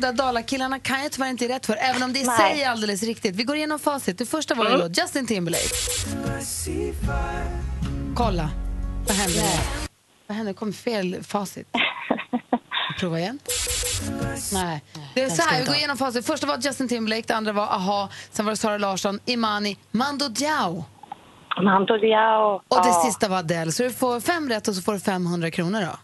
[0.00, 2.70] Där Dalakillarna kan jag tyvärr inte ge rätt för, även om det i sig är
[2.70, 3.36] alldeles riktigt.
[3.36, 4.18] Vi går igenom facit.
[4.18, 4.80] Det första var Mm.
[4.80, 5.64] då Justin Timberlake.
[8.14, 8.50] Kolla,
[9.06, 9.42] vad hände?
[10.26, 10.52] Vad hände?
[10.52, 11.68] Det kom fel facit.
[13.00, 13.38] Prova igen.
[14.52, 14.82] Nej.
[15.14, 16.26] Det är så här, vi går igenom facit.
[16.26, 20.28] Första var Justin Timberlake, det andra var Aha, sen var det Sara Larsson, Imani, Mando
[20.28, 20.84] Diao.
[21.62, 22.54] Mando Diao.
[22.68, 23.72] Och det Ja, sista var Adele.
[23.72, 25.98] Så du får fem rätt och så får du 500 kronor då.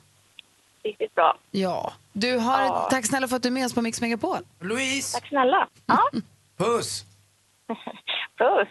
[0.84, 1.36] Riktigt bra.
[1.50, 1.92] Ja.
[2.12, 2.86] Du har, Ja.
[2.90, 4.38] Tack snälla för att du är med oss på Mix Megapol.
[4.60, 5.68] Louise, Tack snälla.
[5.86, 5.98] Ja,
[6.58, 7.04] puss!
[8.38, 8.68] puss.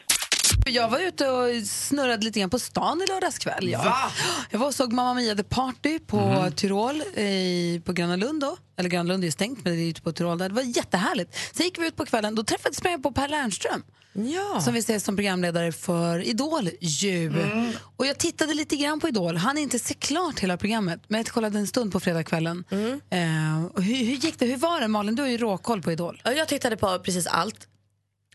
[0.71, 3.69] Jag var ute och snurrade lite grann på stan i lördags kväll.
[3.69, 3.83] Ja.
[3.83, 4.11] Va?
[4.49, 8.57] Jag var och såg Mamma Mia The Party på Tyrol i, på Gröna Lund då.
[8.77, 10.49] Eller Gröna Lund är ju stängt men det är ute på Tyrol där.
[10.49, 11.35] Det var jättehärligt.
[11.53, 13.83] Sen gick vi ut på kvällen, då träffades sprang jag på Per Lernström.
[14.13, 14.61] Ja.
[14.61, 17.27] Som vi ser som programledare för Idol ju.
[17.27, 17.71] Mm.
[17.97, 19.37] Och jag tittade lite grann på Idol.
[19.37, 21.01] Han inte se klart hela programmet.
[21.07, 22.63] Men jag kollade en stund på fredagskvällen.
[22.71, 23.01] Mm.
[23.09, 24.45] Eh, hur, hur gick det?
[24.45, 25.15] Hur var det Malin?
[25.15, 26.21] Du har ju råkoll på Idol.
[26.23, 27.67] Ja, Jag tittade på precis allt.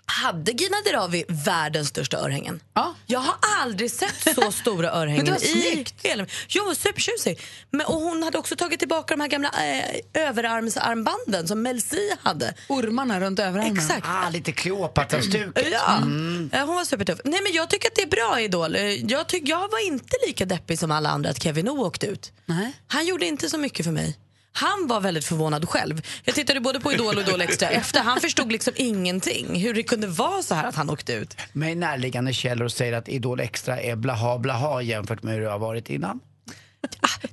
[0.08, 2.60] Hade Gina Dirawi världens största örhängen?
[2.74, 2.94] Ja.
[3.06, 5.94] Jag har aldrig sett så stora örhängen Men det var i snyggt.
[6.02, 6.26] hela...
[6.58, 7.40] Hon var supertjusig.
[7.70, 11.96] Men, och hon hade också tagit tillbaka de här gamla eh, överarmsarmbanden som Mel C
[12.22, 12.54] hade.
[12.68, 13.76] Ormarna runt överarmen.
[13.76, 14.06] Exakt.
[14.08, 15.68] Ah, lite Kleopatra-stuket.
[15.72, 15.96] Ja,
[16.52, 17.20] Eh, hon var supertuff.
[17.24, 18.76] Nej, men jag tycker att det är bra Idol.
[18.76, 22.06] Eh, Jag, tyck, jag var inte lika deppig som alla andra att Kevin O åkte
[22.06, 22.32] ut.
[22.46, 22.72] Nej.
[22.86, 24.16] Han gjorde inte så mycket för mig.
[24.56, 26.02] Han var väldigt förvånad själv.
[26.24, 28.00] Jag tittade både på Idol och Idol Extra efter.
[28.00, 29.60] Han förstod liksom ingenting.
[29.60, 31.36] Hur det kunde vara så här att han åkte ut.
[31.52, 35.58] Med närliggande källor säger att Idol Extra är blaha blaha jämfört med hur det har
[35.58, 36.20] varit innan.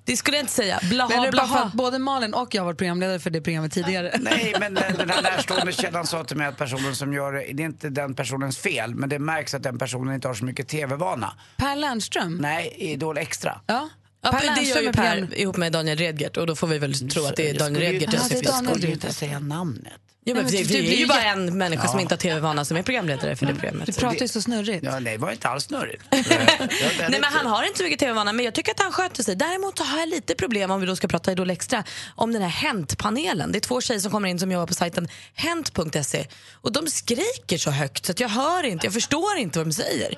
[0.03, 0.79] Det skulle jag inte säga.
[0.81, 1.71] Men Blaha, för blaha.
[1.73, 4.17] både Malin och jag har varit programledare för det programmet tidigare?
[4.19, 7.53] Nej, men den den här närstående källan sa till mig att personen som gör det,
[7.53, 10.45] det är inte den personens fel, men det märks att den personen inte har så
[10.45, 11.33] mycket tv-vana.
[11.57, 12.37] Per Lernström?
[12.37, 13.61] Nej, Idol Extra.
[13.67, 13.89] Ja.
[14.23, 16.77] Ja, Per det gör ju Per program- ihop med Daniel Redgert och då får vi
[16.79, 18.13] väl tro att det är Jag Daniel Redgert.
[18.13, 18.89] Ja, jag skulle ju Redgert.
[18.89, 19.93] inte säga namnet.
[20.25, 22.13] Ja, men Nej, det, men det det är blir ju bara en människa som inte
[22.13, 23.85] har tv-vana som är programledare för det programmet.
[23.85, 24.83] Du pratar ju så snurrigt.
[24.83, 26.03] Ja, nej, det var inte alls snurrigt.
[26.11, 29.35] Nej, men han har inte så mycket tv-vana, men jag tycker att han sköter sig.
[29.35, 31.83] Däremot så har jag lite problem, om vi då ska prata Idol Extra,
[32.15, 33.51] om den här Hänt-panelen.
[33.51, 37.57] Det är två tjejer som kommer in som jobbar på sajten Hent.se och de skriker
[37.57, 40.17] så högt så att jag hör inte, jag förstår inte vad de säger.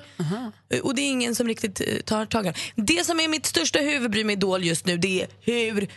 [0.82, 3.06] Och det är ingen som riktigt eh, tar tag i det.
[3.06, 5.88] Som är mitt största huvudbry med Idol just nu, det är hur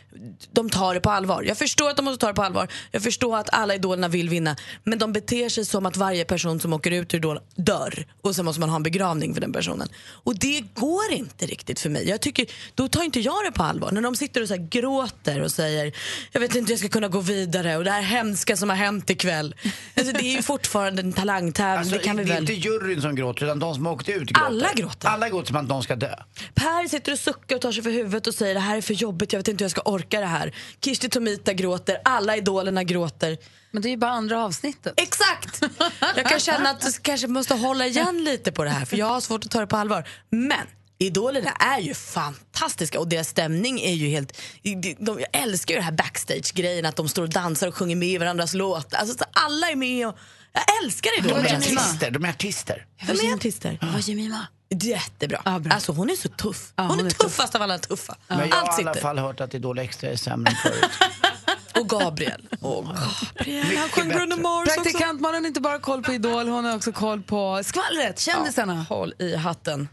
[0.52, 1.44] de tar det på allvar.
[1.44, 2.68] Jag förstår att de måste ta det på allvar.
[2.92, 4.56] Jag förstår att alla idolerna vill vinna.
[4.84, 8.06] Men de beter sig som att varje person som åker ut ur Idol dör.
[8.22, 9.90] Och sen måste man ha en begravning för den personen.
[10.26, 12.10] Och det går inte riktigt för mig.
[12.10, 13.92] Jag tycker, då tar inte jag det på allvar.
[13.92, 15.92] När de sitter och så gråter och säger
[16.32, 18.76] jag vet inte hur jag ska kunna gå vidare och det här hemska som har
[18.76, 19.56] hänt ikväll.
[19.98, 21.80] Alltså, det är ju fortfarande en talangtävling.
[21.80, 22.44] Alltså, det kan vi det är väl...
[22.44, 24.46] inte juryn som gråter, utan de som har åkt ut gråter.
[24.46, 25.08] Alla gråter.
[25.08, 26.16] Alla gråter som att någon ska dö.
[26.54, 28.94] Per sitter och suckar och tar sig för huvudet och säger det här är för
[28.94, 30.54] jobbigt, jag vet inte hur jag ska orka det här.
[30.82, 33.38] Kirsti Tomita gråter, alla idolerna gråter.
[33.72, 34.94] Men det är ju bara andra avsnittet.
[34.98, 35.62] Exakt!
[36.16, 39.06] Jag kan känna att du kanske måste hålla igen lite på det här för jag
[39.06, 40.08] har svårt att ta det på allvar.
[40.30, 40.68] Men
[41.02, 44.42] Idolerna är ju fantastiska och deras stämning är ju helt...
[44.64, 47.96] de- De, jag älskar ju det här backstage-grejen att de står och dansar och sjunger
[47.96, 48.98] med i varandras låtar.
[48.98, 50.18] Alltså, så alla är med och...
[50.54, 51.50] Jag älskar De Idolerna.
[51.50, 52.12] är artister.
[52.12, 52.86] De är artister.
[53.08, 53.78] De är artister.
[53.94, 54.48] Vad Jemima?
[54.70, 55.42] Jättebra.
[55.72, 56.74] Alltså hon är så tuff.
[56.76, 57.18] Ja, hon, hon är är tuff.
[57.18, 58.16] tuffast av alla tuffa.
[58.28, 60.92] Men jag har Allt i alla fall hört att Idol Extra är sämre än förut.
[61.76, 62.48] Och Gabriel.
[62.62, 64.08] Och Gabriel.
[64.08, 64.36] Bruno.
[64.36, 64.70] Mars.
[64.76, 68.86] Praktikant Malin har inte bara koll på Idol, hon har också koll på skvallret, kändisarna.
[68.90, 69.88] Håll i hatten.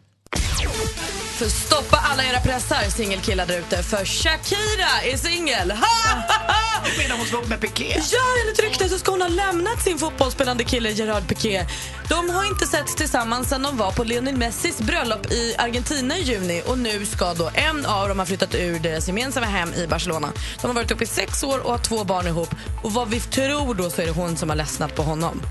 [1.38, 3.82] För stoppa alla era pressar, singelkillar där ute.
[3.82, 5.70] För Shakira är singel.
[5.70, 6.65] Ha!
[6.84, 8.00] Du menar hon slog med Piqué?
[8.12, 11.66] Ja, enligt ryktet så ska hon ha lämnat sin fotbollsspelande kille Gerard Piqué.
[12.08, 16.22] De har inte setts tillsammans sedan de var på Lionel Messis bröllop i Argentina i
[16.22, 19.86] juni och nu ska då en av dem ha flyttat ur deras gemensamma hem i
[19.86, 20.32] Barcelona.
[20.60, 23.20] De har varit ihop i sex år och har två barn ihop och vad vi
[23.20, 25.42] tror då så är det hon som har ledsnat på honom.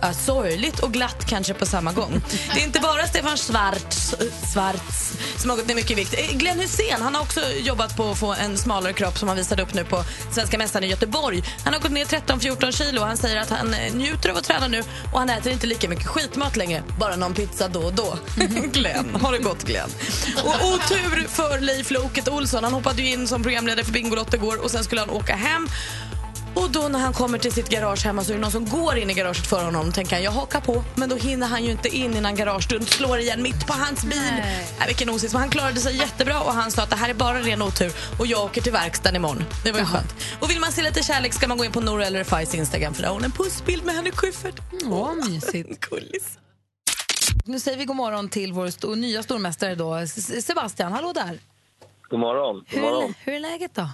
[0.00, 2.22] Ja, sorgligt och glatt kanske på samma gång.
[2.54, 4.14] Det är inte bara Stefan Schwarz,
[4.54, 6.14] Schwarz som har gått ner mycket i vikt.
[6.18, 9.36] Eh, Glenn Hussein han har också jobbat på att få en smalare kropp som han
[9.36, 11.42] visade upp nu på Svenska mässan i Göteborg.
[11.64, 13.02] Han har gått ner 13-14 kilo.
[13.02, 14.82] Han säger att han eh, njuter av att träna nu
[15.12, 16.82] och han äter inte lika mycket skitmat längre.
[16.98, 18.18] Bara någon pizza då och då.
[18.72, 19.90] Glenn, har det gott Glenn.
[20.44, 22.64] Och otur för Leif Loket Olsson.
[22.64, 25.68] Han hoppade ju in som programledare för Bingolotto igår och sen skulle han åka hem.
[26.62, 28.96] Och då när han kommer till sitt garage hemma så är det någon som går
[28.98, 29.92] in i garaget för honom.
[29.92, 30.84] tänker han, jag hakar på.
[30.94, 34.18] Men då hinner han ju inte in innan garagedörren slår igen mitt på hans bil.
[34.40, 34.66] Nej.
[34.86, 35.32] vilken osis.
[35.32, 37.92] Men han klarade sig jättebra och han sa att det här är bara ren otur
[38.18, 39.44] och jag åker till verkstaden imorgon.
[39.64, 40.14] Det var ju skönt.
[40.40, 42.94] Och vill man se lite kärlek ska man gå in på Nora eller Fais Instagram
[42.94, 44.60] för där har hon en pussbild med Henrik Schyffert.
[44.90, 45.80] Åh, mysigt.
[45.90, 46.38] Gullis.
[47.44, 50.92] Nu säger vi god morgon till vår sto- nya stormästare då, S- Sebastian.
[50.92, 51.38] Hallå där.
[52.10, 52.54] God morgon.
[52.56, 53.04] God Hur, morgon.
[53.10, 53.88] är, hur är läget då?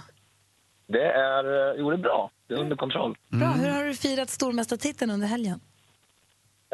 [0.87, 2.29] Det är, eh, jo, det är bra.
[2.47, 3.17] Det är under kontroll.
[3.29, 5.59] Bra, hur har du firat stormästartiteln under helgen?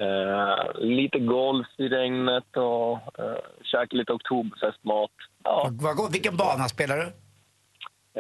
[0.02, 5.12] Eh, lite golf i regnet och uh, käka lite oktoberfestmat.
[5.44, 5.70] Ja.
[5.72, 6.14] Vad gott.
[6.16, 7.04] Vilken bana spelar du?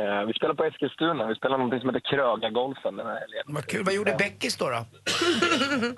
[0.01, 1.27] Eh, vi spelar på Eskilstuna.
[1.27, 3.43] Vi spelar något som heter Krögargolfen den här helgen.
[3.45, 3.83] Vad kul.
[3.85, 4.69] Vad gjorde Beckis då?
[4.69, 4.85] då?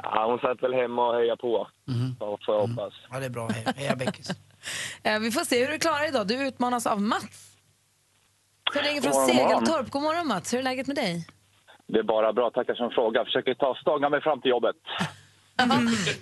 [0.04, 1.68] Ja, hon satt väl hemma och hejade på.
[2.20, 2.94] Så får jag hoppas.
[3.12, 3.48] Ja, det är bra.
[3.48, 4.30] He- Heja Beckis.
[5.04, 6.28] Eh, vi får se hur du klarar idag.
[6.28, 7.58] Du utmanas av Mats.
[8.74, 9.14] Så ringer från.
[9.14, 9.90] Segeltorp.
[9.90, 11.28] God morgon Mats, hur är läget med dig?
[11.88, 12.50] Det är bara bra.
[12.50, 13.26] Tackar som fråga.
[13.26, 14.76] Försöker ta stånga mig fram till jobbet.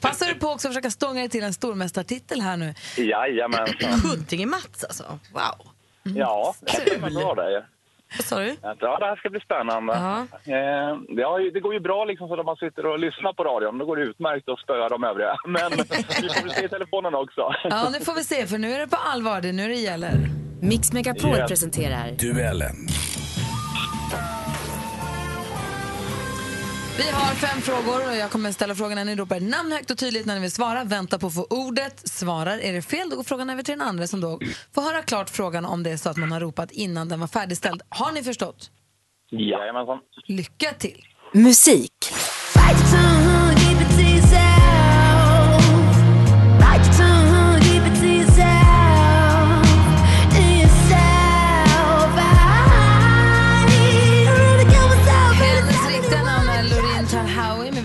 [0.02, 2.74] Passar du på också att försöka stånga dig till en stormästartitel här nu?
[2.98, 3.90] Jajamensan.
[4.04, 5.04] Huddinge-Mats alltså.
[5.34, 5.68] Wow.
[6.16, 7.66] Ja, det stämmer bra det.
[8.18, 8.56] Vad sa du?
[8.62, 9.94] Ja, det här ska bli spännande.
[9.94, 10.20] Ja.
[10.54, 13.44] Eh, det, ju, det går ju bra liksom så när man sitter och lyssnar på
[13.44, 13.78] radion.
[13.78, 15.36] Då går det utmärkt att spöa de övriga.
[15.48, 15.78] Men vi
[16.30, 17.42] får väl se i telefonen också.
[17.64, 19.42] Ja, nu får vi se, för nu är det på allvar.
[19.42, 20.14] Det är nu det gäller.
[20.62, 21.50] Mix Megapol Yes.
[21.50, 22.76] presenterar Duellen.
[26.98, 29.04] Vi har fem frågor och jag kommer ställa frågorna.
[29.04, 30.84] Ni ropar namn högt och tydligt när ni vill svara.
[30.84, 32.10] Vänta på att få ordet.
[32.10, 32.58] Svarar.
[32.58, 34.40] Är det fel, då går frågan över till den andra som då
[34.76, 37.28] får höra klart frågan om det är så att man har ropat innan den var
[37.28, 37.82] färdigställd.
[37.90, 38.72] Har ni förstått?
[39.32, 40.00] Jajamensan.
[40.28, 41.06] Lycka till!
[41.34, 41.94] musik.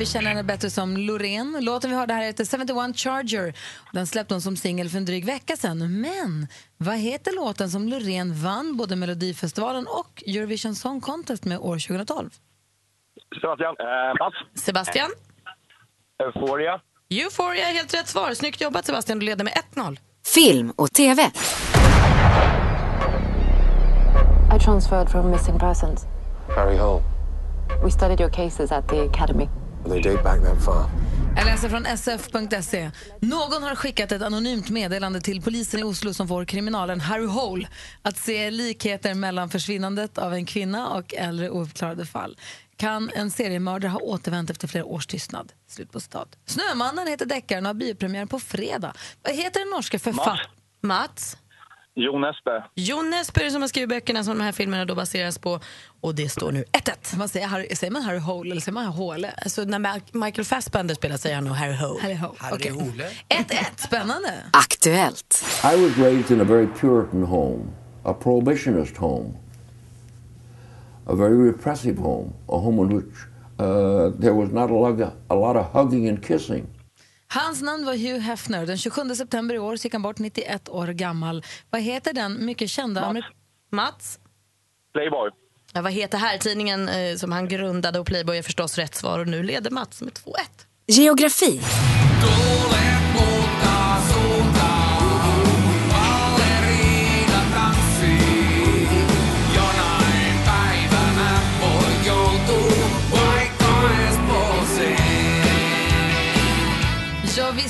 [0.07, 1.59] Vi känner henne bättre som Loreen.
[1.61, 3.55] Låten vi hörde här heter 71 Charger.
[3.93, 6.01] Den släppte hon som singel för en dryg vecka sedan.
[6.01, 11.89] Men vad heter låten som Loreen vann både Melodifestivalen och Eurovision Song Contest med år
[11.89, 12.31] 2012?
[13.41, 13.77] Sebastian.
[13.79, 13.87] Eh,
[14.19, 14.65] Mats.
[14.65, 15.11] Sebastian?
[16.23, 16.81] Euphoria.
[17.11, 18.35] Euphoria är helt rätt svar.
[18.35, 19.99] Snyggt jobbat Sebastian, du leder med 1-0.
[20.35, 21.23] Film och TV.
[24.57, 26.07] I transferred from missing persons.
[26.57, 27.03] Harry Hole.
[27.85, 29.49] We studied your cases at the academy.
[29.89, 30.85] They date back that far.
[31.37, 32.91] Jag läser från sf.se.
[33.21, 37.69] Någon har skickat ett anonymt meddelande till polisen i Oslo som får kriminalen Harry Hole
[38.03, 42.39] att se likheter mellan försvinnandet av en kvinna och äldre ouppklarade fall.
[42.77, 45.53] Kan en seriemördare ha återvänt efter flera års tystnad?
[45.69, 46.29] Slut på stad.
[46.47, 48.93] Snömannen heter deckaren och har biopremiär på fredag.
[49.23, 50.51] Vad heter den norska författaren?
[50.83, 51.37] Mats?
[51.99, 52.61] Jo Nesbø.
[52.75, 55.61] Jon Nesbø som har skrivit böckerna som de här filmerna då baseras på.
[56.01, 57.17] Och det står nu 1-1.
[57.19, 59.31] Man säger, Harry, säger man Harry Hole eller säger man Håle?
[59.45, 62.01] Alltså när Ma- Michael Fassbender spelar säger han nog Harry Hole.
[62.03, 62.35] Harry Hole.
[62.39, 63.09] Harry Hole.
[63.29, 64.33] 1-1, spännande.
[64.53, 65.45] Aktuellt.
[65.75, 67.63] I was raised in a very Puritan home,
[68.05, 69.35] a prohibitionist home,
[71.07, 73.15] a very repressive home, a home in which
[73.59, 76.67] uh, there was not a lot, a lot of hugging and kissing.
[77.29, 78.67] Hans namn var Hugh Hefner.
[78.67, 81.45] Den 27 september i år så gick han bort 91 år gammal.
[81.71, 83.01] Vad heter den mycket kända...
[83.01, 83.11] Mats.
[83.11, 83.35] amerik-
[83.73, 84.19] Mats?
[84.93, 85.31] Playboy.
[85.73, 89.19] Ja, vad heter här tidningen eh, som han grundade och Playboy är förstås rätt svar
[89.19, 90.33] och nu leder Mats med 2-1.
[90.87, 91.61] Geografi.
[92.23, 92.86] Ja,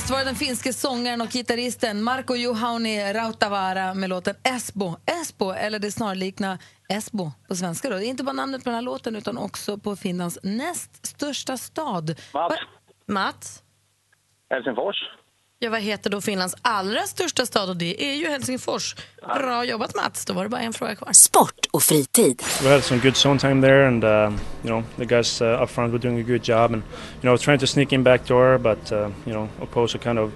[0.07, 4.95] visst var det den finske sångaren och gitarristen Marko Juhauni Rautavaara med låten Esbo.
[5.21, 7.89] Esbo, eller det snarlikna Esbo på svenska.
[7.89, 7.95] Då.
[7.95, 11.57] Det är inte bara namnet på den här låten utan också på Finlands näst största
[11.57, 12.15] stad.
[12.33, 12.55] Mats.
[13.07, 13.63] Mats?
[14.49, 14.95] Helsingfors.
[15.59, 18.95] Ja, vad heter då Finlands allra största stad och det är ju Helsingfors.
[19.21, 21.13] Bra jobbat Mats, då var det bara en fråga kvar.
[21.13, 22.43] Sport och fritid.
[22.63, 25.69] We had some good zone time there, and uh, you know the guys uh, up
[25.69, 26.83] front were doing a good job, and
[27.15, 30.31] you know trying to sneak in backdoor, but uh, you know opposed kind of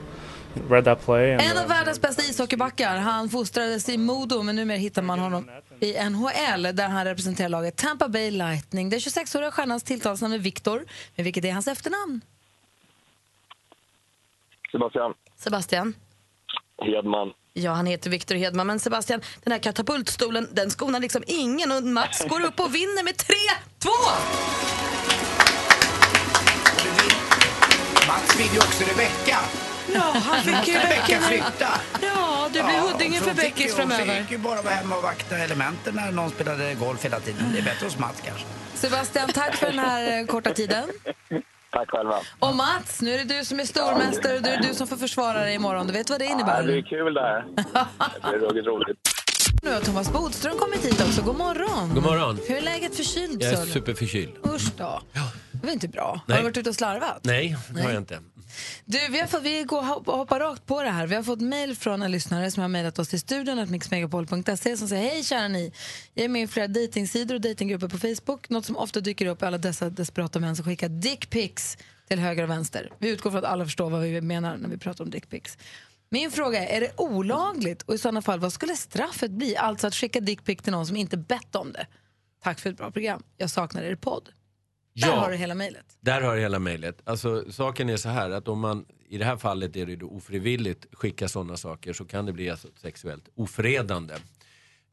[0.70, 1.32] read that play.
[1.32, 2.98] And, En uh, av världens bästa ishockeybackar.
[2.98, 7.78] Han fostrades i Modo, men numera hittar man honom i NHL där han representerar laget
[7.78, 8.90] Tampa Bay Lightning.
[8.90, 12.22] Den 26-åriga stjärnans tilltalsnamn är Viktor, men vilket är hans efternamn?
[14.72, 15.14] Sebastian.
[15.38, 15.94] Sebastian?
[16.82, 17.34] Hedman.
[17.54, 18.68] Ja, han heter Viktor Hedman.
[18.68, 23.04] Men Sebastian, den här katapultstolen, den skonar liksom ingen och Mats går upp och vinner
[23.04, 23.90] med 3-2!
[28.08, 29.38] Mats vill ju också Rebecka.
[29.94, 31.68] Ja, han fick ju Rebecka flytta.
[32.02, 34.06] Ja, du blir Huddinge så för Beckis framöver.
[34.08, 37.52] Hon fick ju bara vara hemma och vakta elementen när någon spelade golf hela tiden.
[37.54, 38.46] Det är bättre hos Mats kanske.
[38.74, 40.90] Sebastian, tack för den här eh, korta tiden.
[41.72, 42.16] Tack själva.
[42.40, 44.98] Och Mats, nu är det du som är stormästare och det är du som får
[44.98, 45.88] försvara dig imorgon.
[45.88, 46.90] Du vet vad det Ja, det blir innebär?
[46.90, 47.46] kul det här.
[48.32, 48.98] Det blir ruggigt roligt.
[49.64, 51.22] Nu har Thomas Bodström kommit hit också.
[51.22, 51.94] God morgon.
[51.94, 52.40] God morgon.
[52.48, 53.44] Hur är läget förkyld?
[53.44, 54.34] Jag är superförkyld.
[54.56, 55.02] Usch då.
[55.52, 56.04] Det var inte bra.
[56.08, 56.38] Har Nej.
[56.38, 57.20] du varit ute och slarvat?
[57.24, 58.20] Nej, det har jag inte.
[58.86, 61.08] Du, vi, har fått, vi går, hoppa- hoppar rakt på det här.
[61.08, 64.78] Vi har fått mejl från en lyssnare som har mejlat oss till studion att mixmegapol.se
[64.78, 65.72] som säger Hej kära ni,
[66.14, 68.50] jag är med i flera dejtingsidor och dejtinggrupper på Facebook.
[68.50, 72.44] Något som ofta dyker upp är alla dessa desperata män som skickar dickpics till höger
[72.44, 72.90] och vänster.
[73.00, 75.58] Vi utgår från att alla förstår vad vi menar när vi pratar om dickpics.
[76.10, 79.58] Min fråga är, är det olagligt och i sådana fall vad skulle straffet bli?
[79.58, 81.88] Alltså att skicka dickpic till någon som inte bett om det.
[82.44, 83.24] Tack för ett bra program.
[83.38, 84.30] Jag saknar er podd.
[84.94, 85.16] Där Ja.
[85.16, 85.86] har du hela mejlet.
[86.02, 87.02] Där har du hela mejlet.
[87.04, 90.08] Alltså, saken är så här att om man, i det här fallet är det då
[90.10, 94.14] ofrivilligt skickar sådana saker så kan det bli alltså sexuellt ofredande.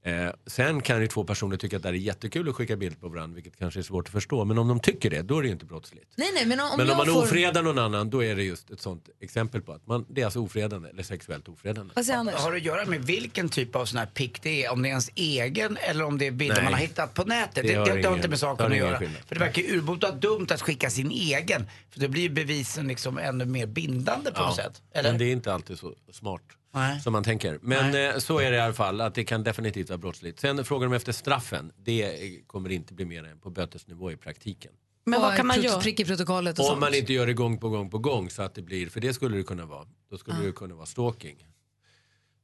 [0.05, 3.09] Eh, sen kan ju två personer tycka att det är jättekul att skicka bild på
[3.09, 4.45] varandra, vilket kanske är svårt att förstå.
[4.45, 6.13] Men om de tycker det, då är det ju inte brottsligt.
[6.17, 7.23] Nej, nej, men om, men om man får...
[7.23, 10.25] ofredar någon annan, då är det just ett sånt exempel på att man, det är
[10.25, 11.93] alltså ofredande eller sexuellt ofredande.
[11.97, 12.35] Vad säger Anders?
[12.35, 14.73] Har det att göra med vilken typ av sån här pick det är?
[14.73, 16.65] Om det är ens egen eller om det är bilder Nej.
[16.65, 17.55] man har hittat på nätet?
[17.55, 18.99] Det Det, det, har det, har ingen- inte med det har saken att göra.
[18.99, 19.23] skillnad.
[19.27, 21.67] För det verkar ju urbota dumt att skicka sin egen.
[21.91, 24.83] För det blir ju bevisen liksom ännu mer bindande på något sätt.
[24.93, 25.11] Eller?
[25.11, 27.01] Men det är inte alltid så smart Nej.
[27.01, 27.59] som man tänker.
[27.63, 30.41] Men eh, så är det i alla fall, att det kan definitivt vara brottsligt.
[30.41, 31.73] Sen frågar de efter straffen.
[31.77, 34.73] Det eh, kommer inte bli mer än på bötesnivå i praktiken.
[35.05, 35.81] Men vad kan man göra?
[35.81, 36.81] Prick i protokollet och Om sånt.
[36.81, 39.15] man inte gör det gång på gång på gång så att det blir, för det
[39.15, 39.87] skulle det kunna vara.
[40.11, 40.43] Då skulle Ah.
[40.43, 41.47] det kunna vara stalking.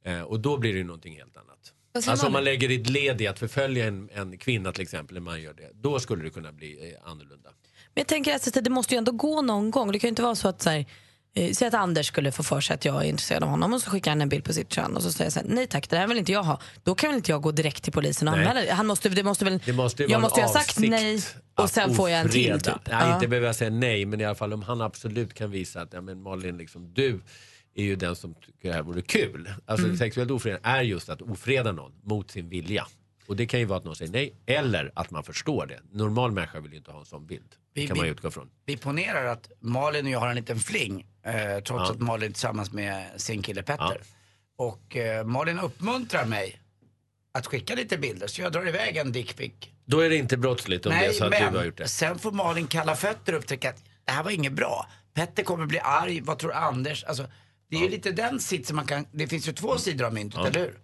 [0.05, 1.73] Eh, och då blir det ju någonting helt annat.
[2.07, 2.45] Alltså om man?
[2.45, 5.71] lägger ett led i att förfölja en, en kvinna till exempel, när man gör det.
[5.75, 7.51] Då skulle det kunna bli eh, annorlunda.
[7.95, 9.93] Men jag tänker att det måste ju ändå gå någon gång.
[9.93, 10.87] Det kan ju inte vara så att så här,
[11.55, 13.91] Säg att Anders skulle få för sig att jag är intresserad av honom och så
[13.91, 15.91] skickar han en bild på sitt kön och så säger jag så här, nej tack
[15.91, 16.61] det här vill inte jag ha.
[16.83, 18.47] Då kan väl inte jag gå direkt till polisen och Nej.
[18.47, 18.73] anmäla det?
[18.73, 21.21] Han måste, det måste väl, Det måste jag måste ju ha sagt nej
[21.55, 22.53] och sen får jag en till.
[22.53, 22.79] ofreda.
[22.79, 22.87] Typ.
[22.93, 23.15] Nej, Ja.
[23.15, 25.93] inte behöver jag säga nej, men i alla fall om han absolut kan visa att
[25.93, 27.21] ja, men Malin, liksom, du
[27.75, 29.51] är ju den som tycker det här vore kul.
[29.67, 29.99] Alltså Mm.
[29.99, 32.87] sexuellt ofredande är just att ofreda någon mot sin vilja.
[33.27, 35.81] Och det kan ju vara att någon säger nej, eller att man förstår det.
[35.99, 37.49] Normal människa vill ju inte ha en sån bild.
[37.75, 38.51] Vi- kan man utgå från.
[38.67, 41.07] Vi ponerar att Malin och jag har en liten fling.
[41.23, 41.33] Eh,
[41.65, 41.91] trots Ja.
[41.93, 44.01] att Malin är tillsammans med sin kille Petter.
[44.57, 46.61] Och eh, Malin uppmuntrar mig
[47.33, 48.27] att skicka lite bilder.
[48.27, 49.53] Så jag drar iväg en dickpic.
[49.85, 51.89] Då är det inte brottsligt om det är så att du har gjort det.
[51.89, 54.87] sen får Malin kalla fötter och upptäcka att det här var inget bra.
[55.15, 57.05] Petter kommer bli arg, vad tror Anders?
[57.05, 57.27] Alltså,
[57.71, 60.41] det är ju lite den sitsen man kan, det finns ju två sidor av myntet,
[60.41, 60.47] Ja.
[60.47, 60.79] eller hur?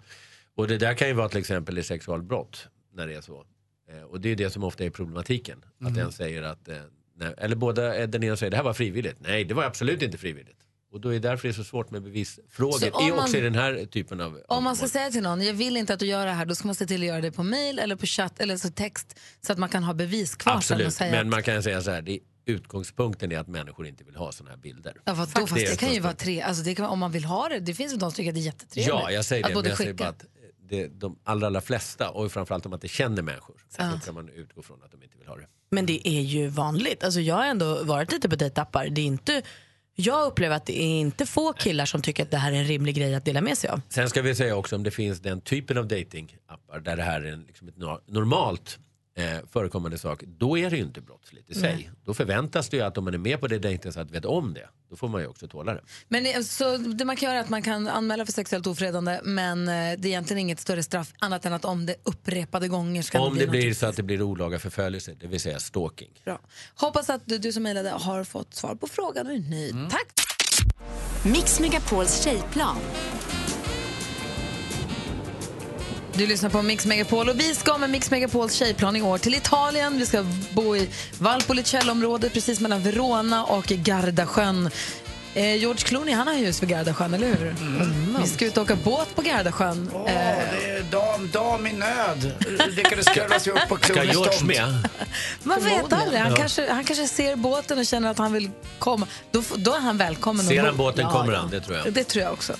[0.55, 3.44] Och det där kan ju vara till exempel i sexualbrott, när det är så.
[3.90, 5.59] Eh, och det är det som ofta är problematiken.
[5.74, 5.94] Att Mm.
[5.94, 6.76] den säger att, eh,
[7.16, 9.16] nej, eller båda, eh, den ena säger det här var frivilligt.
[9.20, 10.57] Nej, det var absolut inte frivilligt.
[10.92, 12.79] Och då är det därför det är så svårt med bevisfrågor.
[12.79, 14.40] Så om I också man- i den här typen av...
[14.48, 16.55] Om man ska säga till någon, jag vill inte att du gör det här, då
[16.55, 19.18] ska man se till att göra det på mail eller på chatt eller så text
[19.40, 21.62] så att man kan ha bevis kvar sen och Absolut, säga men att, man kan
[21.62, 24.94] säga så här, det, utgångspunkten är att människor inte vill ha sådana här bilder.
[25.05, 27.12] ja, vad då, fast Det det kan ju vara tre, alltså det kan, om man
[27.12, 28.88] vill ha det, det finns de som tycker att det är jättetrevligt.
[28.88, 29.55] Ja, jag säger att det.
[29.55, 30.05] både Men jag säger skicka.
[30.05, 30.24] bara att
[30.70, 34.00] det, de allra, allra flesta, och framförallt om man inte känner människor, så Ja.
[34.04, 35.46] kan man utgå från att de inte vill ha det.
[35.70, 37.04] Men det är ju vanligt.
[37.04, 38.88] Alltså jag har ändå varit lite på dejtappar.
[38.88, 39.42] Det är inte,
[39.94, 42.64] jag upplever att det är inte få killar som tycker att det här är en
[42.64, 43.80] rimlig grej att dela med sig av.
[43.88, 47.22] Sen ska vi säga också om det finns den typen av datingappar där det här
[47.22, 48.78] är en, liksom ett no- normalt
[49.20, 51.62] eh, förekommande sak, då är det ju inte brottsligt i sig.
[51.74, 51.90] Nej.
[52.04, 54.24] Då förväntas det ju att om man är med på det dejten så att vet
[54.24, 55.80] om det, då får man ju också tåla det.
[56.09, 59.20] Men det- så det man kan göra är att man kan anmäla för sexuellt ofredande
[59.24, 63.02] men eh, det är egentligen inget större straff annat än att om det upprepade gånger
[63.02, 65.59] ska om bli det något blir så att det blir olaga förföljelse, det vill säga
[65.61, 66.11] stalking.
[66.24, 66.40] Bra.
[66.74, 69.74] Hoppas att du, du som mejlade har fått svar på frågan och är nöjd.
[69.74, 69.88] Mm.
[69.90, 70.12] Tack!
[71.24, 72.76] Mix Megapols tjejplan.
[76.20, 79.35] Du lyssnar på Mix Megapol och vi ska med Mix Megapols tjejplan i år till
[79.35, 79.98] Italien.
[79.98, 84.70] Vi ska bo i Valpolicella-området precis mellan Verona och Gardasjön.
[85.35, 87.54] Eh, George Clooney han har hus vid Gardasjön, eller hur?
[88.22, 89.90] Vi ska ut och åka båt på Gardasjön.
[89.94, 92.33] Åh, Eh, det är dam, dam i nöd.
[92.76, 94.48] Lyckades skrälla sig upp på Ska Clooney George stånd.
[94.48, 94.88] med?
[95.42, 96.20] man vet aldrig.
[96.20, 96.37] Han, Ja.
[96.37, 99.06] kanske, han kanske ser båten och känner att han vill komma.
[99.33, 100.46] Då, då är han välkommen.
[100.46, 101.92] Ser han båten kommer han, det tror jag.
[101.92, 102.52] Det tror jag också.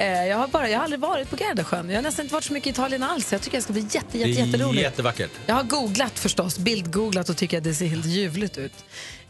[0.00, 1.90] Eh, jag, har bara, jag har aldrig varit på Gardasjön.
[1.90, 3.32] Jag har nästan inte varit så mycket i Italien alls.
[3.32, 4.82] Jag tycker det ska bli jätte, jätte, Det är jätteroligt.
[4.82, 5.30] jättevackert.
[5.46, 8.72] Jag har googlat förstås, bildgooglat och tycker att det ser helt ljuvligt ut.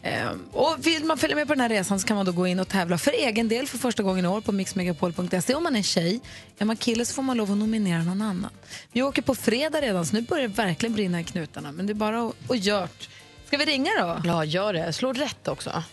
[0.03, 2.47] Ehm, och vill man följa med på den här resan så kan man då gå
[2.47, 5.53] in och tävla för egen del för första gången i år på mixmegapol.se.
[5.55, 6.19] Om man är tjej,
[6.57, 8.51] är man kille så får man lov att nominera någon annan.
[8.91, 11.71] Vi åker på fredag redan så nu börjar det verkligen brinna i knutarna.
[11.71, 13.09] Men det är bara att, att gjort.
[13.47, 14.21] Ska vi ringa då?
[14.23, 14.93] Ja, gör det.
[14.93, 15.83] Slå rätt också.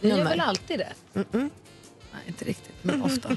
[0.00, 0.30] Vi gör Nummer.
[0.30, 0.92] väl alltid det?
[2.18, 3.28] Nej, inte riktigt, men ofta.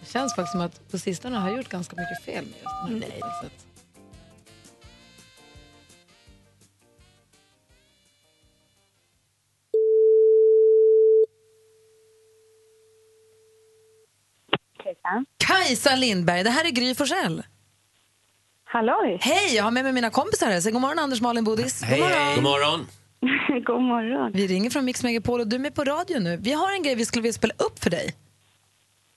[0.00, 2.62] Det känns faktiskt som att på sistone har jag gjort ganska mycket fel med just
[2.64, 3.22] den här Nej.
[3.22, 3.50] biten,
[15.38, 17.42] Kajsa Lindberg, det här är Gry Forssell.
[18.64, 19.18] Halloj!
[19.20, 20.60] Hej, jag har med mig mina kompisar här.
[20.60, 21.80] Säg god morgon Anders, Malin, Bodis.
[21.80, 22.34] God morgon.
[22.34, 22.86] God morgon.
[23.66, 24.32] God morgon.
[24.34, 26.36] Vi ringer från Mix Megapol och du är med på radio nu.
[26.36, 28.14] Vi har en grej vi skulle vilja spela upp för dig.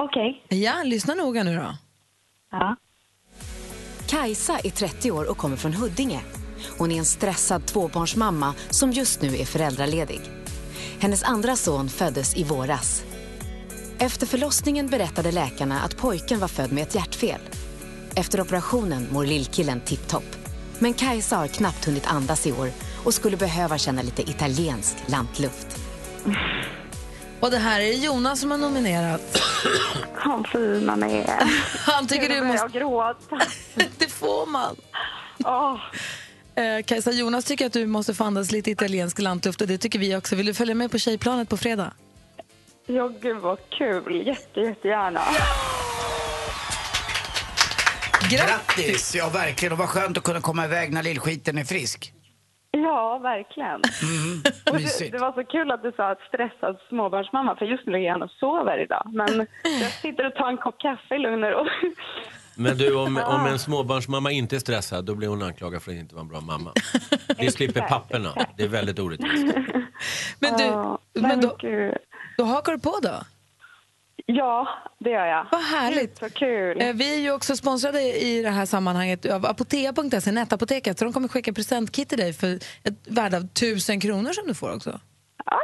[0.01, 0.43] Okej.
[0.49, 1.75] Ja, lyssna noga nu då.
[2.51, 2.75] Ja.
[4.09, 6.21] Kajsa är 30 år och kommer från Huddinge.
[6.77, 10.19] Hon är en stressad tvåbarnsmamma som just nu är föräldraledig.
[10.99, 13.05] Hennes andra son föddes i våras.
[13.99, 17.41] Efter förlossningen berättade läkarna att pojken var född med ett hjärtfel.
[18.15, 20.35] Efter operationen mår lillkillen tipptopp.
[20.79, 22.69] Men Kajsa har knappt hunnit andas i år
[23.03, 25.67] och skulle behöva känna lite italiensk lantluft.
[27.39, 29.41] Och det här är Jonas som har nominerat.
[30.15, 31.29] Han fin han är.
[31.85, 32.79] Han tycker du Jag måste...
[32.79, 33.39] gråta.
[33.97, 34.75] det får man.
[35.45, 35.75] Åh.
[36.55, 39.99] Eh, Kajsa, Jonas tycker att du måste få andas lite italiensk lantluft och det tycker
[39.99, 40.35] vi också.
[40.35, 41.93] Vill du följa med på tjejplanet på fredag?
[42.87, 44.27] Ja, gud vad kul.
[44.27, 45.21] Jätte, jättegärna.
[48.31, 49.15] Grattis!
[49.15, 49.71] Ja, verkligen.
[49.71, 52.13] Och vad skönt att kunna komma iväg när lillskiten är frisk.
[52.71, 53.69] Ja, verkligen.
[53.69, 54.41] Mm,
[54.71, 57.91] Och det, det var så kul att du sa att stressad småbarnsmamma, för just nu
[57.91, 59.03] ligger han och sover idag.
[59.13, 61.65] Men jag sitter och tar en kopp kaffe i lugn och ro.
[62.55, 65.97] Men du, om, om en småbarnsmamma inte är stressad, då blir hon anklagad för att
[65.97, 66.71] inte vara en bra mamma.
[67.37, 68.29] Det slipper papperna.
[68.57, 69.55] Det är väldigt orättvist.
[70.39, 71.57] Men du, men då,
[72.37, 73.13] då hakar du på då?
[74.31, 74.67] Ja,
[74.99, 75.45] det gör jag.
[75.51, 76.17] Vad härligt.
[76.17, 76.81] Så kul.
[76.81, 80.99] Eh, Vi är ju också sponsrade i det här sammanhanget av Apotea.se, nätapoteket.
[80.99, 84.53] Så de kommer skicka presentkit till dig för ett värde av tusen kronor som du
[84.53, 84.99] får också.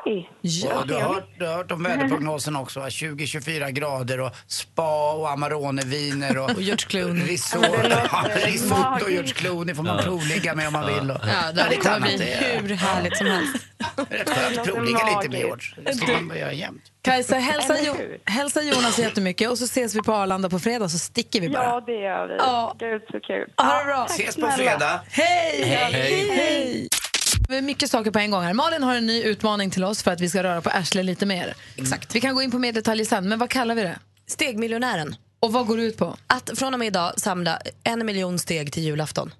[0.05, 0.29] Oj!
[0.41, 0.79] Ja.
[0.79, 2.87] Och du, har hört, du har hört om väderprognosen också, va?
[2.89, 7.23] 20-24 grader och spa och Amarone-viner och, Och George Clooney.
[7.27, 7.65] risotto,
[8.11, 9.09] Ja, det och.
[9.11, 10.03] George Clooney får man Ja.
[10.03, 11.11] provligga med om man vill.
[11.11, 12.33] Och, Ja, det lite kommer bli
[12.69, 13.55] hur härligt som helst.
[14.09, 15.65] Rätt skönt att provligga lite med George.
[15.85, 16.81] Det ska man göra jämt.
[17.01, 17.95] Kajsa, hälsa, jo,
[18.25, 21.63] hälsa Jonas jättemycket och så ses vi på Arlanda på fredag så sticker vi bara.
[21.63, 22.35] Ja, det gör vi.
[22.37, 22.75] Ja.
[22.79, 23.47] Gud, så kul.
[23.57, 24.05] Ha det bra.
[24.09, 25.01] Ses på fredag.
[25.09, 25.63] Hej!
[25.63, 26.29] Hej.
[26.29, 26.87] Hej!
[27.47, 28.53] Vi har mycket saker på en gång här.
[28.53, 31.25] Malin har en ny utmaning till oss för att vi ska röra på Ashley lite
[31.25, 31.53] mer.
[31.75, 32.15] Exakt.
[32.15, 33.99] Vi kan gå in på mer detaljer sen, men vad kallar vi det?
[34.27, 35.15] Stegmiljonären.
[35.39, 36.17] Och vad går det ut på?
[36.27, 39.33] Att från och med idag samla en miljon steg till julafton.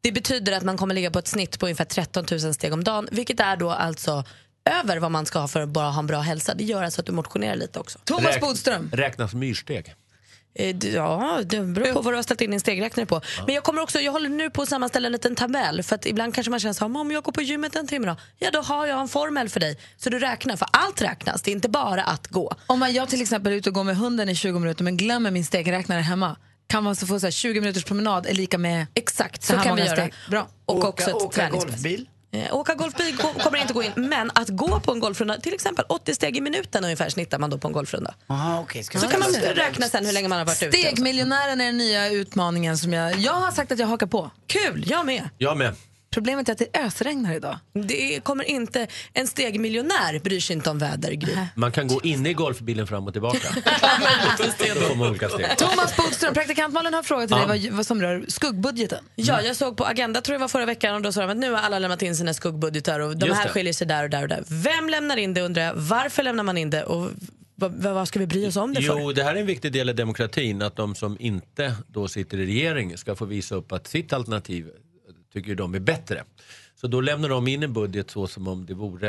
[0.00, 2.84] Det betyder att man kommer ligga på ett snitt på ungefär 13 000 steg om
[2.84, 4.24] dagen, vilket är då alltså
[4.82, 6.54] över vad man ska ha för att bara ha en bra hälsa.
[6.54, 7.98] Det gör alltså att du motionerar lite också.
[8.04, 8.90] Thomas Räk- Bodström.
[8.92, 9.94] Räknas myrsteg?
[10.58, 13.20] Eh, Ja, det beror på vad du har ställt in din stegräknare på.
[13.46, 16.06] Men jag kommer också, jag håller nu på att sammanställa en liten tabell för att
[16.06, 18.16] ibland kanske man känner så här, "Men om jag går på gymmet en timme då?
[18.38, 19.78] Ja, då har jag en formel för dig.
[19.96, 22.52] Så du räknar, för allt räknas, det är inte bara att gå.
[22.66, 24.96] Om man, jag till exempel är ute och går med hunden i 20 minuter men
[24.96, 26.36] glömmer min stegräknare hemma,
[26.66, 29.58] kan man så få så här 20 minuters promenad är lika med Exakt, så så
[29.58, 29.96] kan vi göra.
[29.96, 30.12] steg.
[30.30, 30.48] Bra.
[30.66, 32.08] Och Åka- också ett åka golfbil?
[32.30, 35.84] Eh, åka golfbil kommer inte gå in, men att gå på en golfrunda, till exempel
[35.88, 38.14] 80 steg i minuten ungefär snittar man då på en golfrunda.
[38.26, 38.82] Aha, okay.
[38.82, 40.78] Ska Så vi kan man räkna sen hur länge man har varit ute.
[40.78, 44.30] Stegmiljonären är den nya utmaningen som jag, jag har sagt att jag hakar på.
[44.46, 45.28] Kul, jag med.
[45.38, 45.74] Jag med.
[46.10, 47.58] Problemet är att det ösregnar idag.
[47.72, 51.18] Det kommer inte, en stegmiljonär bryr sig inte om väder.
[51.54, 53.38] Man kan gå in i golfbilen fram och tillbaka.
[55.56, 57.46] Thomas Bodström, praktikantmalen har frågat till Ja.
[57.46, 59.04] dig vad, vad som rör skuggbudgeten.
[59.14, 61.36] Ja, jag såg på Agenda, tror jag var förra veckan, och då sa de att
[61.36, 63.52] nu har alla lämnat in sina skuggbudgetar och de Just här det.
[63.52, 64.44] skiljer sig där och där och där.
[64.48, 67.10] Vem lämnar in det undrar jag, varför lämnar man in det och
[67.60, 68.98] vad, ska vi bry oss om det för?
[69.00, 72.38] Jo, det här är en viktig del i demokratin, att de som inte då sitter
[72.38, 74.70] i regering ska få visa upp att sitt alternativ
[75.42, 76.24] tycker de är bättre.
[76.80, 79.08] Så då lämnar de in en budget så som om det vore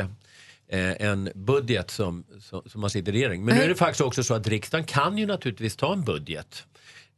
[0.68, 3.44] eh, en budget som, som, som man sitter i regering.
[3.44, 6.64] Men nu är det faktiskt också så att riksdagen kan ju naturligtvis ta en budget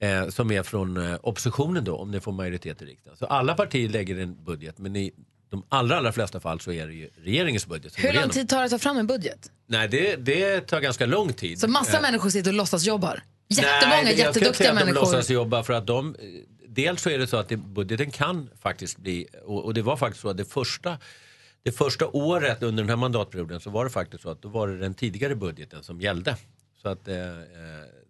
[0.01, 3.17] eh, som är från eh, oppositionen då, om det får majoritet i riksdagen.
[3.17, 5.13] Så alla partier lägger en budget, men i
[5.51, 8.49] de allra, allra flesta fall så är det ju regeringens budget som Hur lång tid
[8.49, 9.51] tar det att ta fram en budget?
[9.67, 11.61] Nej, det, det tar ganska lång tid.
[11.61, 13.23] Så massa Eh, människor sitter och låtsasjobbar?
[13.49, 15.07] Jättemånga Nej, jag ska inte jätteduktiga säga att de människor.
[15.07, 16.23] låtsas jobba för att de, eh,
[16.75, 19.97] dels så är det så att det, budgeten kan faktiskt bli, och, och det var
[19.97, 20.99] faktiskt så att det första,
[21.63, 24.69] det första året under den här mandatperioden så var det faktiskt så att då var
[24.69, 26.37] det den tidigare budgeten som gällde.
[26.83, 27.43] Så att, eh, eh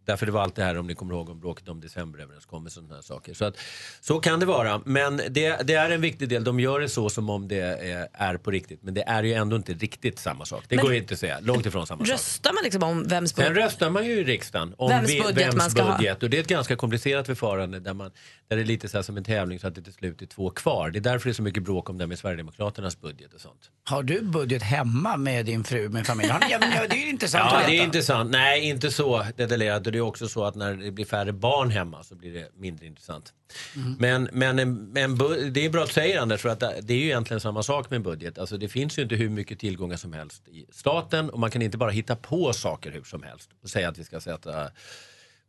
[0.04, 2.86] därför det var allt det här om ni kommer ihåg om bråket om decemberöverenskommelsen och
[2.88, 3.34] sådana här saker.
[3.34, 3.56] Så, att,
[4.00, 4.82] så kan det vara.
[4.84, 6.44] Men det, det är en viktig del.
[6.44, 8.82] De gör det så som om det är, är på riktigt.
[8.82, 10.64] Men det är ju ändå inte riktigt samma sak.
[10.68, 11.38] Det Men- går inte att säga.
[11.40, 12.08] Långt ifrån samma sak.
[12.12, 13.64] Röstar man liksom om vems Sen budget?
[13.64, 15.96] röstar man ju i riksdagen om Vems budget vems man ska ha.
[15.96, 16.22] budget.
[16.22, 18.10] Och det är ett ganska komplicerat förfarande där, man,
[18.48, 20.26] där det är lite så här som en tävling så att det till slut är
[20.26, 20.90] två kvar.
[20.90, 23.70] Det är därför det är så mycket bråk om det med Sverigedemokraternas budget och sånt.
[23.84, 26.36] Har du budget hemma med din fru, med familjen?
[26.50, 28.30] Ja, men, ja, det är ju intressant Ja, det är intressant.
[28.30, 29.84] Nej, inte så detaljerat.
[29.92, 32.86] Det är också så att när det blir färre barn hemma så blir det mindre
[32.86, 33.32] intressant.
[33.76, 33.96] Mm.
[33.98, 35.18] Men, men, en- men
[35.52, 37.90] det är bra att du säger Anders, för att det är ju egentligen samma sak
[37.90, 38.38] med en budget.
[38.38, 41.62] Alltså, det finns ju inte hur mycket tillgångar som helst i staten och man kan
[41.62, 44.70] inte bara hitta på saker hur som helst och säga att vi ska sätta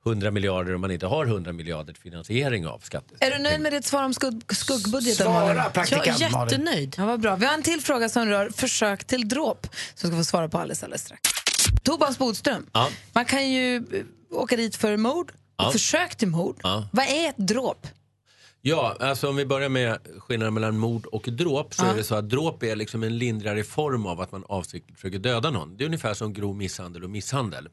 [0.05, 3.17] 100 miljarder om man inte har 100 miljarder finansiering av skatter.
[3.19, 5.25] Är du nöjd med ditt svar om skugg, skuggbudgeten?
[5.25, 6.95] Svara, praktikant Jag är jättenöjd.
[6.97, 7.35] Ja, vad bra.
[7.35, 10.57] Vi har en till fråga som rör försök till dråp som ska få svara på
[10.57, 11.21] alldeles, alldeles strax.
[11.83, 12.89] Tobias Bodström, Ja.
[13.13, 13.83] man kan ju
[14.33, 15.71] åka dit för mord Ja.
[15.71, 16.59] försök till mord.
[16.63, 16.87] Ja.
[16.91, 17.87] Vad är ett dråp?
[18.61, 21.91] Ja, alltså om vi börjar med skillnaden mellan mord och dråp så Ja.
[21.91, 25.19] är det så att dråp är liksom en lindrigare form av att man avsiktligt försöker
[25.19, 25.77] döda någon.
[25.77, 27.69] Det är ungefär som grov misshandel och misshandel.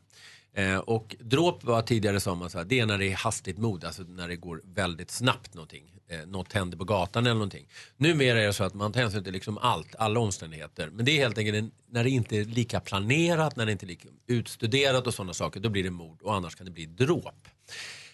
[0.56, 3.58] Eh, och dråp var tidigare sa man så här, det är när det är hastigt
[3.58, 5.84] mod, alltså när det går väldigt snabbt någonting.
[6.11, 7.66] Eh, något händer på gatan eller någonting.
[7.96, 10.90] Numera är det så att man tar hänsyn till liksom allt, alla omständigheter.
[10.90, 13.84] Men det är helt enkelt en, när det inte är lika planerat, när det inte
[13.84, 16.86] är lika utstuderat och sådana saker, då blir det mord och annars kan det bli
[16.86, 17.48] dråp.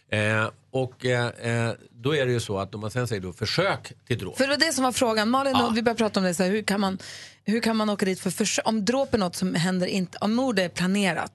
[0.08, 3.32] Eh, och eh, eh, då är det ju så att om man sen säger då
[3.32, 4.36] försök till dråp.
[4.36, 5.30] För det var det som var frågan.
[5.30, 6.98] Malin, vi började prata om det, så här, hur, kan man,
[7.44, 8.68] hur kan man åka dit för försök?
[8.68, 11.32] Om dråp är något som händer inte, om mord är planerat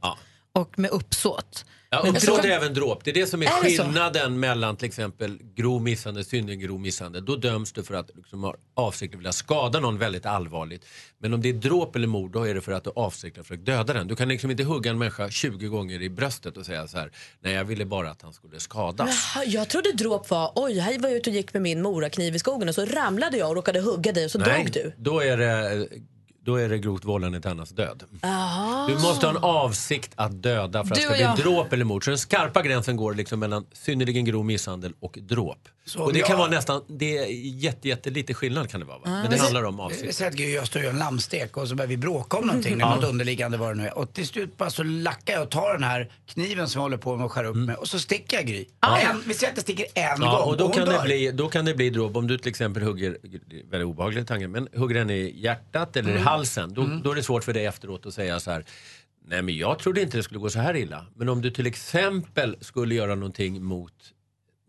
[0.53, 1.65] och med uppsåt.
[1.93, 3.03] Ja, Men uppsåt dråp- är även dråp.
[3.03, 3.83] Det är det som är, Är det så?
[3.83, 7.25] skillnaden mellan till exempel grov misshandel, synnerligen grov misshandel.
[7.25, 10.85] Då döms du för att liksom, avsiktligt vilja skada någon väldigt allvarligt.
[11.19, 13.65] Men om det är dråp eller mord då är det för att du avsiktligt försökt
[13.65, 14.07] döda den.
[14.07, 17.11] Du kan liksom inte hugga en människa 20 gånger i bröstet och säga så här,
[17.39, 19.31] nej jag ville bara att han skulle skadas.
[19.35, 22.35] Jaha, jag trodde dråp var, oj, här var jag ute och gick med min morakniv
[22.35, 24.93] i skogen och så ramlade jag och råkade hugga dig och så nej, dog du.
[24.97, 25.87] Då är det,
[26.45, 28.03] då är det grovt vållande till annans död.
[28.23, 28.87] Aha.
[28.87, 31.37] Du måste ha en avsikt att döda för att Du det ska och bli jag-
[31.55, 32.03] dråp eller mord.
[32.05, 35.57] Så den skarpa gränsen går liksom mellan synnerligen grov misshandel och dråp.
[35.85, 37.25] Så och det om kan jag- vara nästan, det är
[37.63, 38.97] jätte, jättelite skillnad kan det vara.
[38.97, 39.03] Va?
[39.05, 40.15] Men det Men handlar om avsikt.
[40.15, 42.37] säger att Gry och jag står och gör en lammstek och så börjar vi bråka
[42.37, 42.95] om någonting, Ja.
[42.95, 43.97] något underliggande vad det nu är.
[43.97, 46.97] Och till slut bara så lackar jag och tar den här kniven som jag håller
[46.97, 48.65] på med och skär upp med och så sticker jag Gry.
[48.81, 50.21] En, vi säger att jag sticker en Mm.
[50.21, 51.03] Ja, gång och då hon kan, det dör.
[51.03, 54.47] bli, då kan det bli dråp om du till exempel hugger, det väldigt obehaglig tanke,
[54.47, 56.23] men hugger den i hjärtat eller Mm.
[56.31, 56.73] Halsen.
[56.73, 58.65] Då, då är det svårt för dig efteråt att säga så här,
[59.25, 61.05] nej men jag trodde inte det skulle gå så här illa.
[61.15, 64.13] Men om du till exempel skulle göra någonting mot,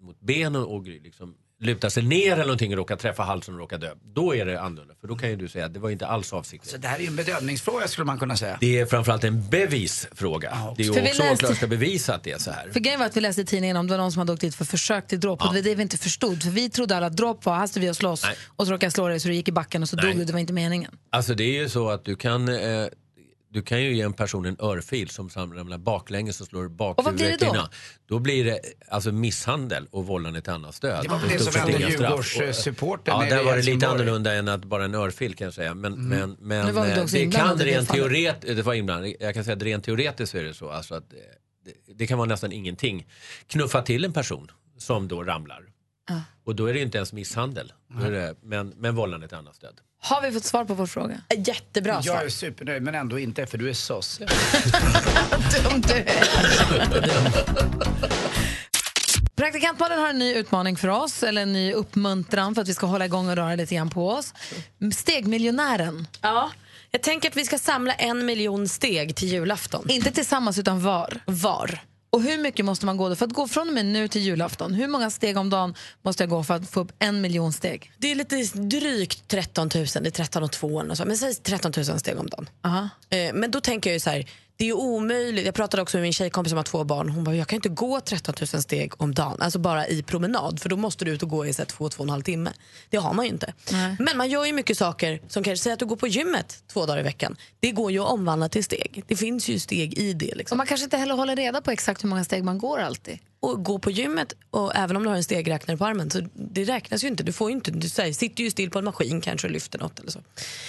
[0.01, 3.79] mot benen och liksom luta sig ner eller någonting och råka träffa halsen och råka
[3.79, 3.91] dö.
[4.15, 4.95] Då är det annorlunda.
[5.01, 6.71] För då kan ju du säga att det var inte alls avsiktligt.
[6.73, 8.57] Så det här är ju en bedömningsfråga skulle man kunna säga.
[8.61, 10.59] Det är framförallt en bevisfråga.
[10.77, 12.71] det är ju För också läste- åklagaren ska bevisa att det är så här.
[12.73, 14.41] För grejen var att vi läste i tidningen om det var någon som hade åkt
[14.41, 15.41] dit för försök till dråp.
[15.43, 16.43] Och det var det vi inte förstod.
[16.43, 18.35] För vi trodde alla att dråp var, här vi och slåss Nej.
[18.57, 20.07] och så råkade jag slå dig så du gick i backen och så Nej.
[20.07, 20.25] dog du.
[20.25, 20.91] Det var inte meningen.
[21.11, 22.87] Alltså det är ju så att du kan, eh,
[23.53, 27.47] du kan ju ge en person en örfil som ramlar baklänges och slår bakhuvudet det
[27.47, 27.53] då?
[27.53, 27.69] innan.
[28.07, 31.03] Då blir det alltså misshandel och vållande till annans död.
[31.03, 31.91] Det var det som hände.
[31.91, 35.75] Djurgårdssupporten Ja, där var det lite annorlunda än att bara en örfil kan jag säga.
[35.75, 36.09] Men, Mm.
[36.09, 39.57] men, men var det inblandad kan det rent teoretiskt, det var inblandad, jag kan säga
[39.57, 40.71] att rent teoretiskt är det så.
[40.71, 43.07] Alltså att, det, det kan vara nästan ingenting.
[43.47, 45.72] Knuffa till en person som då ramlar.
[46.45, 47.73] Och då är det inte ens misshandel.
[48.03, 49.81] Är det, men, men vållande till annans död.
[50.01, 51.21] Har vi fått svar på vår fråga?
[51.37, 54.21] Jättebra Jag är supernöjd men ändå inte för du är soss.
[59.37, 62.87] Praktikantmalen har en ny utmaning för oss, eller en ny uppmuntran för att vi ska
[62.87, 64.35] hålla igång och röra lite grann på oss.
[64.95, 66.07] Stegmiljonären.
[66.21, 66.51] Ja,
[66.91, 69.91] jag tänker att vi ska samla en miljon steg till julafton.
[69.91, 71.21] Inte tillsammans utan var.
[71.27, 71.81] Var.
[72.13, 73.17] Och hur mycket måste man gå då?
[73.17, 76.23] För att gå från och med nu till julafton, hur många steg om dagen måste
[76.23, 77.93] jag gå för att få upp en miljon steg?
[77.99, 81.35] Det är lite drygt 13 000, det är 13 och 2 och så, men säg
[81.35, 82.49] 13 000 steg om dagen.
[82.65, 82.89] Aha.
[83.11, 85.47] Eh, Men då tänker jag ju så här, det är omöjligt.
[85.47, 87.09] Jag pratade också med min tjejkompis som har två barn.
[87.09, 90.61] Hon bara, jag kan inte gå 13 000 steg om dagen, alltså bara i promenad,
[90.61, 92.23] för då måste du ut och gå i så här två, två och en halv
[92.23, 92.53] timme.
[92.91, 93.55] Det har man ju inte.
[93.99, 96.87] Men man gör ju mycket saker som kanske, säg att du går på gymmet två
[96.87, 97.37] dagar i veckan.
[97.61, 99.05] Det går ju att omvandla till steg.
[99.07, 100.35] Det finns ju steg i det.
[100.35, 100.55] Liksom.
[100.55, 103.19] Och man kanske inte heller håller reda på exakt hur många steg man går alltid.
[103.43, 106.65] Och gå på gymmet, och även om du har en stegräknare på armen, så det
[106.65, 107.23] räknas ju inte.
[107.23, 109.79] Du, får ju inte, du säger, sitter ju still på en maskin kanske och lyfter
[109.79, 110.21] något eller så.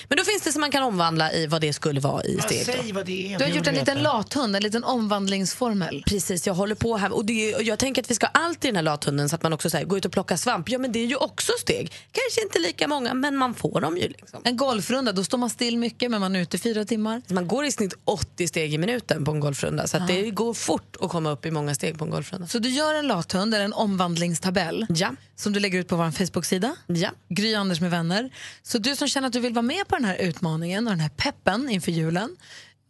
[0.07, 2.65] Men då finns det som man kan omvandla i vad det skulle vara i steg.
[2.65, 3.38] Säg vad det är.
[3.38, 6.03] Du har gjort en liten lathund, en liten omvandlingsformel.
[6.07, 7.15] Precis, jag håller på här.
[7.15, 9.36] Och, det, och jag tänker att vi ska ha allt i den här lathunden så
[9.36, 10.69] att man också säger gå ut och plocka svamp.
[10.69, 11.91] Ja men det är ju också steg.
[12.11, 14.07] Kanske inte lika många men man får dem ju.
[14.07, 14.41] Liksom.
[14.43, 17.21] En golfrunda, då står man still mycket men man är ute fyra timmar.
[17.28, 20.53] Man går i snitt 80 steg i minuten på en golfrunda så att det går
[20.53, 22.47] fort att komma upp i många steg på en golfrunda.
[22.47, 25.11] Så du gör en lathund, eller en omvandlingstabell Ja.
[25.36, 26.76] som du lägger ut på vår Facebook-sida.
[26.88, 27.09] Ja.
[27.30, 28.30] Gry Anders med vänner.
[28.64, 30.99] Så du som känner att du vill vara med på den här utmaningen och den
[30.99, 32.36] här peppen inför julen.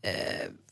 [0.02, 0.12] Eh,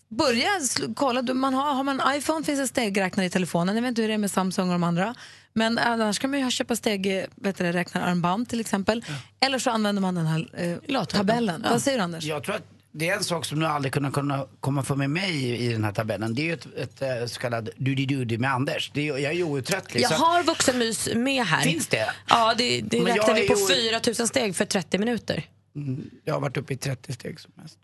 [0.10, 0.49] börja
[0.95, 3.76] kolla, du, man har, har man en iPhone finns en stegräknare i telefonen.
[3.76, 5.16] Jag vet inte hur det är med Samsung och de andra.
[5.54, 9.06] Men annars kan man ju ha- köpa stegräknararmband till exempel.
[9.39, 10.49] Eller så använder man den här
[10.88, 11.66] eh, tabellen.
[11.70, 12.24] Vad säger du Anders?
[12.24, 15.10] Jag tror att det är en sak som du aldrig kunnat kunna komma för med
[15.10, 16.36] mig i, i den här tabellen.
[16.36, 18.92] Det är ju ett, ett, eh, så kallat dudi-dudi med Anders.
[18.94, 20.02] Det är, jag är outtröttlig.
[20.02, 21.62] Jag så har vuxenmys med här.
[21.62, 22.14] Finns det?
[22.30, 25.46] Ja, det, det Men räknar vi på ju- 4 000 steg för 30 minuter.
[25.76, 27.78] Mm, Jag har varit uppe i 30 steg som mest.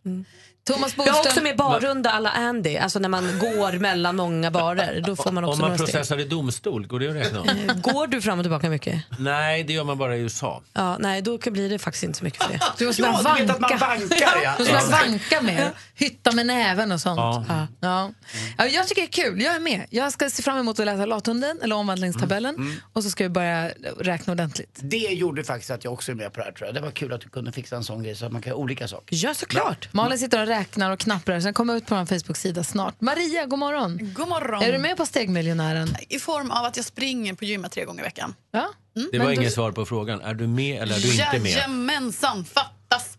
[0.67, 4.51] Thomas Jag har Bodström- också med barrunda alla Andy, alltså när man går mellan många
[4.51, 5.03] barer.
[5.05, 5.93] Då får man också Om man några steg.
[5.95, 7.47] processar i domstol, går det att räkna om?
[7.49, 9.01] Eh, Går du fram och tillbaka mycket?
[9.19, 10.61] Nej, det gör man bara i USA.
[10.73, 12.59] Ja, nej, då blir det faktiskt inte så mycket för det.
[12.77, 13.85] Du måste Ja, vet att man vanka.
[13.85, 14.53] vankar, ja.
[14.57, 14.97] Du måste Ja.
[15.07, 15.71] vanka mer.
[15.95, 17.17] Hytta med näven och sånt.
[17.17, 17.45] Ja.
[17.47, 17.67] Ja.
[17.79, 18.11] Ja.
[18.57, 19.41] Ja, jag tycker det är kul.
[19.41, 19.85] Jag är med.
[19.89, 22.55] Jag ska se fram emot att läsa Lathunden, eller omvandlingstabellen.
[22.55, 22.73] Mm.
[22.93, 24.79] Och så ska vi börja räkna ordentligt.
[24.81, 26.75] Det gjorde faktiskt att jag också är med på det här tror jag.
[26.75, 28.57] Det var kul att du kunde fixa en sån grej så att man kan göra
[28.59, 29.15] olika saker.
[29.23, 29.89] Ja, såklart.
[29.91, 30.56] Malin sitter och räknar
[30.91, 31.39] och knapprar.
[31.39, 33.01] Sen kommer ut på vår Facebook-sida snart.
[33.01, 34.13] Maria, god morgon.
[34.15, 34.63] God morgon.
[34.63, 35.95] Är du med på Stegmiljonären?
[36.09, 38.35] I form av att jag springer på gymmet tre gånger i veckan.
[38.51, 38.69] Ja.
[39.11, 40.21] Det var inget svar på frågan.
[40.21, 41.51] Är du med eller är du inte med?
[41.51, 42.76] Jajamensan, fattas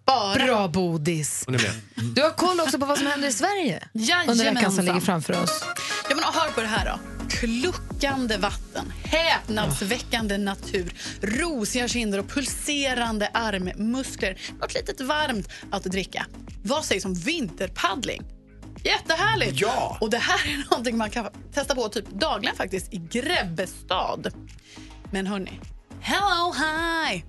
[0.08, 0.44] bara.
[0.46, 1.42] Bra bodis.
[1.46, 1.72] Hon är med.
[2.14, 3.82] Du har koll också på vad som händer i Sverige
[4.28, 5.64] under veckan som ligger framför oss.
[6.08, 6.98] Ja, men hör på det här då.
[7.28, 14.38] Kluckande vatten, häpnadsväckande natur, rosiga kinder och pulserande armmuskler.
[14.60, 16.26] Något litet varmt att dricka.
[16.62, 18.22] Vad sägs om vinterpaddling?
[18.84, 19.60] Jättehärligt!
[19.60, 19.98] Ja!
[20.00, 24.32] Och det här är någonting man kan testa på typ dagligen faktiskt i Grebbestad.
[25.12, 25.60] Men hörni,
[26.00, 27.24] hello hi!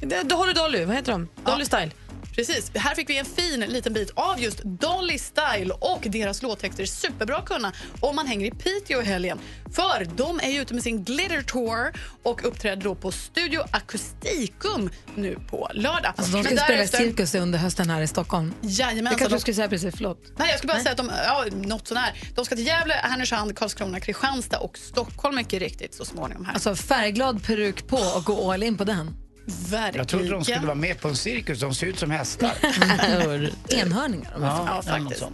[0.00, 1.28] Det- Dolly Dolly, vad heter de?
[1.44, 1.90] Dolly Style.
[2.32, 2.70] Precis.
[2.74, 7.36] Här fick vi en fin liten bit av just Dolly Style och deras låttexter superbra
[7.36, 9.38] att kunna om man hänger i Piteå i helgen.
[9.72, 14.90] För de är ju ute med sin Glitter Tour och uppträder då på Studio Acousticum
[15.14, 16.12] nu på lördag.
[16.16, 18.54] Alltså, de ska Men spela därefter- cirkus under hösten här i Stockholm.
[18.60, 19.04] Jajamensan.
[19.04, 20.18] Det kanske De- du skulle säga precis, förlåt.
[20.36, 22.12] Nej, jag skulle bara säga att de, ja, något sånär.
[22.34, 26.54] De ska till Gävle, Härnösand, Karlskrona, Kristianstad och Stockholm mycket riktigt så småningom här.
[26.54, 29.16] Alltså färgglad peruk på och gå all in på den.
[29.46, 29.94] Verkligen.
[29.96, 31.60] Jag trodde de skulle vara med på en cirkus.
[31.60, 32.52] De ser ut som hästar.
[33.68, 34.32] Enhörningar.
[34.32, 35.24] får- Ja, faktiskt.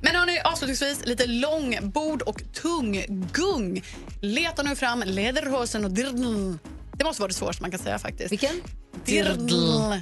[0.00, 3.82] Men hörni, avslutningsvis lite långbord och tunggung.
[4.20, 6.56] Leta nu fram lederhosen och dirdl.
[6.96, 8.32] Det måste vara det svåraste man kan säga faktiskt.
[8.32, 8.60] Vilken?
[9.04, 9.94] Dirdl.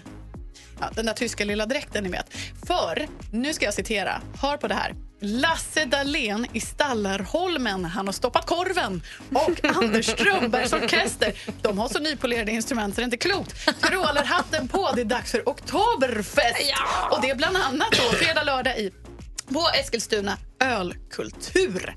[0.80, 2.26] Ja, den där tyska lilla dräkten ni vet.
[2.66, 4.94] För, nu ska jag citera, hör på det här.
[5.24, 9.02] Lasse Dahlén i Stallarholmen, han har stoppat korven.
[9.32, 13.54] Och Anders Strömbergs orkester, de har så nypolerade instrument så det är inte klokt.
[13.82, 16.74] Tyrolerhatten på, det är dags för Oktoberfest.
[17.10, 18.92] Och det är bland annat då fredag, lördag i
[19.48, 21.96] på Eskilstuna ölkultur.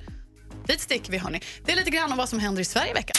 [0.67, 1.41] Dit sticker vi hörni.
[1.65, 3.15] Det är lite grann om vad som händer i Sverige i veckan.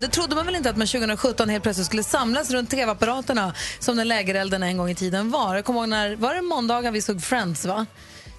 [0.00, 3.96] Det trodde man väl inte att man 2017 helt plötsligt skulle samlas runt tv-apparaterna som
[3.96, 5.54] när lägerelden en gång i tiden var.
[5.54, 7.86] Jag kommer ihåg när, var det måndagar vi såg Friends va?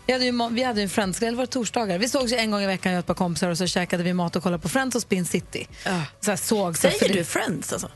[0.08, 1.98] Vi hade ju, vi hade ju en Friends, eller var det torsdagar?
[1.98, 4.04] Vi sågs ju en gång i veckan jag och ett par kompisar och så käkade
[4.04, 5.68] vi mat och kollade på Friends och Spin City.
[6.22, 7.92] Så här, såg, så Säger du Friends alltså?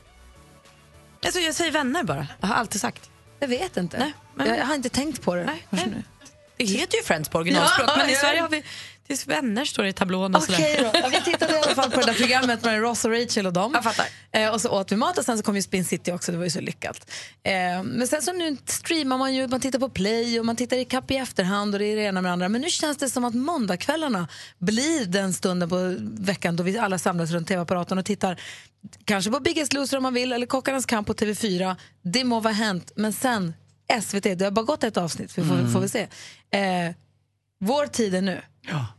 [1.26, 1.40] alltså?
[1.40, 2.28] Jag säger vänner bara.
[2.42, 3.10] Jag har alltid sagt.
[3.40, 4.00] Jag vet inte.
[4.00, 5.44] Nej, men- jag, jag har inte tänkt på det.
[5.46, 6.04] Nej, nej.
[6.68, 8.16] Det heter ju Friends på originalspråk, Ja, men i.
[8.16, 8.64] Sverige har vi
[9.12, 10.92] är vänner står det i tablån och Okej sådär.
[10.94, 11.00] då.
[11.00, 13.54] Ja, vi tittade i alla fall på det där programmet med Ross och Rachel och
[13.54, 13.72] dem.
[13.74, 14.06] Jag fattar.
[14.32, 16.38] Eh, och så åt vi mat och sen så kom ju Spin City också, det
[16.38, 17.12] var ju så lyckat.
[17.44, 20.78] Eh, men sen så nu streamar man ju, man tittar på play och man tittar
[20.78, 22.50] i kapp i efterhand och det är det ena med det andra.
[22.50, 26.98] Men nu känns det som att måndagskvällarna blir den stunden på veckan då vi alla
[26.98, 28.40] samlas runt tv-apparaten och tittar
[29.06, 31.76] kanske på Biggest Loser om man vill eller Kockarnas kamp på TV4.
[32.02, 33.54] Det må vara hänt, men sen
[34.02, 35.72] SVT, det har bara gått ett avsnitt, för vi får, Mm.
[35.74, 36.08] får vi se.
[36.52, 36.92] Eh,
[37.60, 38.42] vår tid är nu.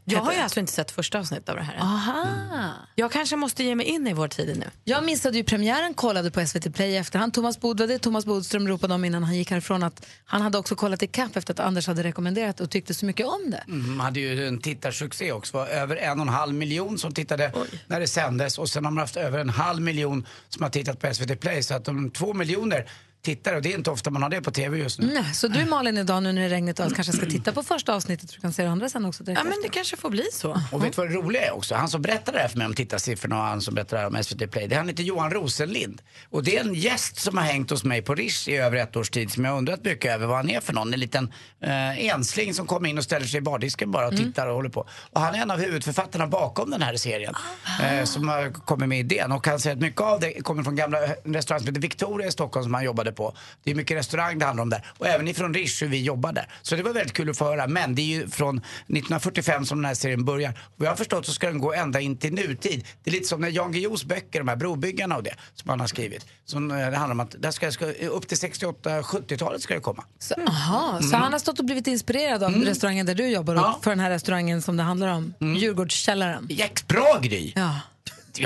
[0.05, 1.81] Jag har ju alltså inte sett första avsnittet av det här än.
[1.83, 2.73] Aha.
[2.95, 4.67] Jag kanske måste ge mig in i vår tid nu.
[4.85, 7.35] Jag missade ju premiären, kollade på SVT Play i efterhand.
[7.35, 10.75] Thomas Bod, det Thomas Bodström ropade om innan han gick härifrån att han hade också
[10.75, 13.65] kollat i kapp efter att Anders hade rekommenderat och tyckte så mycket om det.
[13.69, 15.53] Mm, hade ju en tittarsuccé också.
[15.53, 17.53] Det var över en och en halv miljon som tittade
[17.87, 21.01] när det sändes och sen har man haft över en halv miljon som har tittat
[21.01, 21.63] på SVT Play.
[21.63, 22.87] Så att de två miljoner
[23.23, 25.07] tittare och det är inte ofta man har det på TV just nu.
[25.15, 27.53] Nej, så du Malin idag nu när det är regnet och allt kanske ska titta
[27.53, 29.63] på första avsnittet så du kan se det andra sen också direkt Ja, men efter.
[29.63, 30.61] det kanske får bli så.
[30.73, 31.75] Och vet du vad det roliga är också?
[31.75, 34.19] Han som berättade det här för mig om tittarsiffrorna och han som berättade det här
[34.19, 36.03] om SVT Play, det han heter Johan Rosenlind.
[36.31, 38.97] Och det är en gäst som har hängt hos mig på Rish i över ett
[38.97, 40.95] års tid som jag har undrat mycket över vad han är för någon.
[40.95, 44.47] En liten eh, ensling som kommer in och ställer sig i bardisken bara och tittar
[44.47, 44.89] och håller på.
[45.13, 47.35] Och han är en av huvudförfattarna bakom den här serien
[47.83, 49.33] eh, som har kommit med idén.
[49.33, 52.31] Och han säger att mycket av det kommer från gamla restauranger som heter Victoria i
[52.33, 53.37] Stockholm som han jobbade på.
[53.65, 54.87] Det är mycket restaurang det handlar om där.
[54.99, 56.49] Och även ifrån Rish hur vi jobbar där.
[56.63, 57.67] Så det var väldigt kul att få höra.
[57.67, 60.59] Men det är ju från 1945 som den här serien börjar.
[60.79, 62.87] Och jag har förstått så ska den gå ända in till nutid.
[63.05, 65.81] Det är lite som när Jan Guillous böcker, de här brobyggarna och det, som han
[65.81, 66.27] har skrivit.
[66.45, 70.05] Som, eh, det handlar om att det ska, ska, upp till 68-70-talet ska det komma.
[70.19, 71.21] Så, aha, så Mm.
[71.21, 74.11] han har stått och blivit inspirerad av restaurangen där du jobbar och för den här
[74.11, 76.47] restaurangen som det handlar om, Djurgårdskällaren.
[76.51, 77.53] Jäkt bra Gry!
[77.57, 77.81] Ja.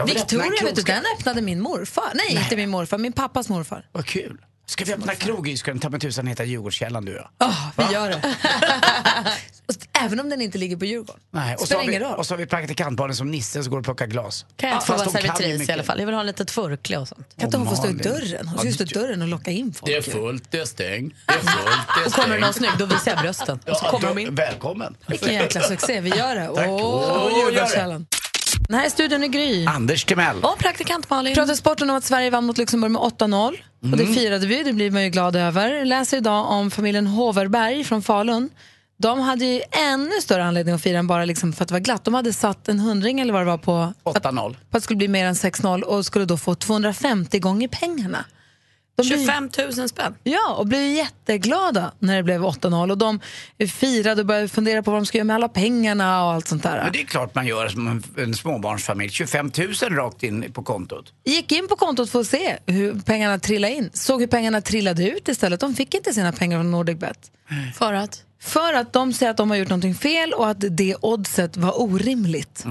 [0.06, 2.12] Victoria, vet du, den öppnade min morfar.
[2.14, 3.86] Nej, inte min morfar, min pappas morfar.
[3.92, 4.38] Vad kul.
[4.66, 7.28] Ska vi öppna krog i ska ta med tusan heta Djurgårdskällaren du och jag.
[7.38, 7.54] Ja,
[7.88, 8.20] vi gör det.
[10.00, 11.22] Även om den inte ligger på Djurgården.
[11.30, 14.06] Nej, och, så vi, och så har vi praktikantbarnen som Nisse som går och plockar
[14.06, 14.46] glas.
[14.56, 15.98] Kan jag inte få Fast vara servitris i alla fall?
[15.98, 17.36] Jag vill ha en litet förkläde och sånt.
[17.36, 18.48] Kan inte hon få stå i dörren?
[18.48, 19.86] Hon ska ju stå i dörren och locka in folk.
[19.92, 22.70] Det är fullt, det är stängt, det är fullt, det är Och kommer någon snygg,
[22.78, 23.60] då visar jag brösten.
[23.66, 24.34] Och så Ja, kommer då- de in.
[24.34, 24.96] Välkommen.
[25.06, 26.48] Vilken jäkla succé, vi gör det.
[26.50, 27.38] Åh, det.
[27.38, 28.06] Djurgårdskällan.
[28.68, 29.66] Den här är studion i Gry.
[29.66, 30.36] Anders Timell.
[30.42, 31.34] Och praktikant Malin.
[31.34, 33.56] Pratar sporten om att Sverige vann mot Luxemburg med 8-0.
[33.92, 34.06] Och Mm.
[34.06, 35.84] det firade vi, det blir man ju glad över.
[35.84, 38.50] Läser idag om familjen Hoverberg från Falun.
[38.98, 39.60] De hade ju
[39.92, 42.04] ännu större anledning att fira än bara liksom för att det var glatt.
[42.04, 44.32] De hade satt en hundring eller vad det var på, 8-0.
[44.34, 48.24] på att det skulle bli mer än 6-0 och skulle då få 250 gånger pengarna.
[48.96, 50.14] De blir- 25 000 spänn.
[50.22, 52.90] Ja, och blev jätteglada när det blev 8-0.
[52.90, 53.20] Och de
[53.68, 56.62] firade och började fundera på vad de ska göra med alla pengarna och allt sånt
[56.62, 56.82] där.
[56.84, 59.10] Men det är klart man gör som en, en småbarnsfamilj.
[59.10, 61.12] 25 000 rakt in på kontot.
[61.24, 63.90] Gick in på kontot för att se hur pengarna trillade in.
[63.92, 65.60] Såg hur pengarna trillade ut istället.
[65.60, 67.18] De fick inte sina pengar från NordicBet.
[67.74, 68.22] För att?
[68.42, 71.80] För att de säger att de har gjort någonting fel och att det oddset var
[71.82, 72.64] orimligt.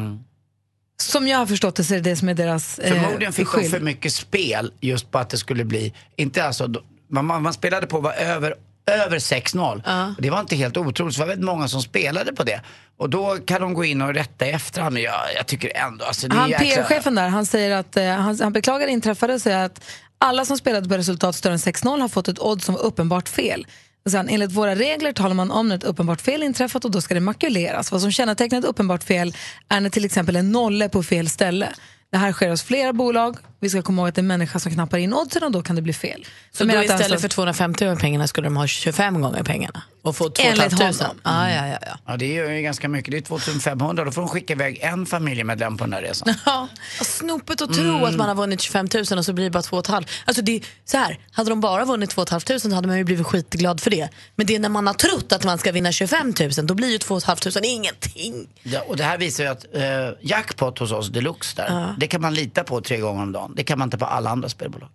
[0.98, 3.46] Som jag har förstått det så är det det som är deras eh, Förmodligen fick
[3.46, 3.72] de skyld.
[3.72, 6.74] för mycket spel just på att det skulle bli, inte alltså,
[7.10, 8.56] man, man spelade på var över,
[8.92, 10.16] över 6-0.
[10.16, 12.62] Och Det var inte helt otroligt, så det var väldigt många som spelade på det.
[12.98, 14.94] Och då kan de gå in och rätta i efterhand.
[14.94, 18.54] Men jag, jag tycker ändå, alltså Han PR-chefen där, han säger att eh, han, han
[18.54, 19.82] beklagar det inträffade och säger att
[20.18, 23.30] alla som spelade på resultat större än 6-0 har fått ett odds som var uppenbart
[23.30, 23.68] fel.
[24.06, 27.02] Och Sen, enligt våra regler talar man om när ett uppenbart fel inträffat och då
[27.02, 27.92] ska det makuleras.
[27.92, 29.36] Vad som kännetecknar ett uppenbart fel
[29.70, 31.70] är när till exempel en nolle är på fel ställe.
[32.16, 33.38] Det här sker hos flera bolag.
[33.60, 35.62] Vi ska komma ihåg att det är en människa som knappar in oddsen och då
[35.62, 36.26] kan det bli fel.
[36.52, 39.82] Så då istället alltså- för 250 gånger pengarna skulle de ha 25 gånger pengarna?
[40.02, 40.94] Och få 2 Enligt 500?
[41.06, 41.20] honom.
[41.24, 41.98] Ah, ja, ja, ja.
[42.08, 43.12] Ja, det är ju ganska mycket.
[43.12, 44.06] Det är 2500.
[44.06, 46.34] Då får de skicka iväg en familjemedlem på den här resan.
[46.46, 46.68] Ja,
[47.02, 48.04] snopet att tro Mm.
[48.04, 50.10] att man har vunnit 25 000 och så blir det bara 2 500.
[50.26, 53.04] Alltså det är så här, hade de bara vunnit 2 500 så hade man ju
[53.04, 54.10] blivit skitglad för det.
[54.36, 56.90] Men det är när man har trott att man ska vinna 25 000, då blir
[56.92, 58.48] ju 2 500 ingenting.
[58.64, 59.82] Ja, och det här visar ju att eh,
[60.22, 61.96] jackpot hos oss, deluxe där, Ja.
[62.06, 63.54] Det kan man lita på tre gånger om dagen.
[63.56, 64.90] Det kan man inte på alla andra spelbolag.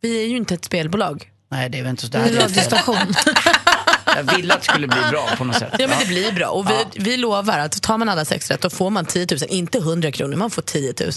[0.00, 1.30] Vi är ju inte ett spelbolag.
[1.50, 2.96] Nej, det är väl inte så Vi är en radiostation.
[4.16, 5.72] Jag ville att det skulle bli bra på något sätt.
[5.78, 8.60] Ja men det blir bra och vi, vi lovar att tar man alla sex rätt
[8.60, 11.10] då får man 10 000, inte 100 kronor, man får 10 000.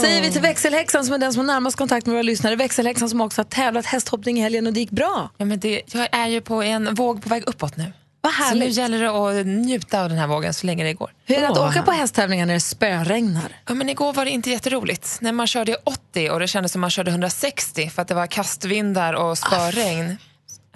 [0.00, 2.56] Säger vi till växelhäxan som är den som har närmast kontakt med våra lyssnare.
[2.56, 5.30] Växelhäxan som också har tävlat hästhoppning i helgen och det gick bra.
[5.36, 7.92] Ja, men det, jag är ju på en våg på väg uppåt nu.
[8.20, 8.76] Vad Så nu härligt.
[8.76, 11.10] gäller det att njuta av den här vågen så länge det går.
[11.26, 13.56] Hur är det att åka på hästtävlingar när det spöregnar?
[13.68, 15.18] Ja, men igår var det inte jätteroligt.
[15.20, 18.14] När man körde i 80 och det kändes som man körde 160 för att det
[18.14, 20.16] var kastvindar och spöregn.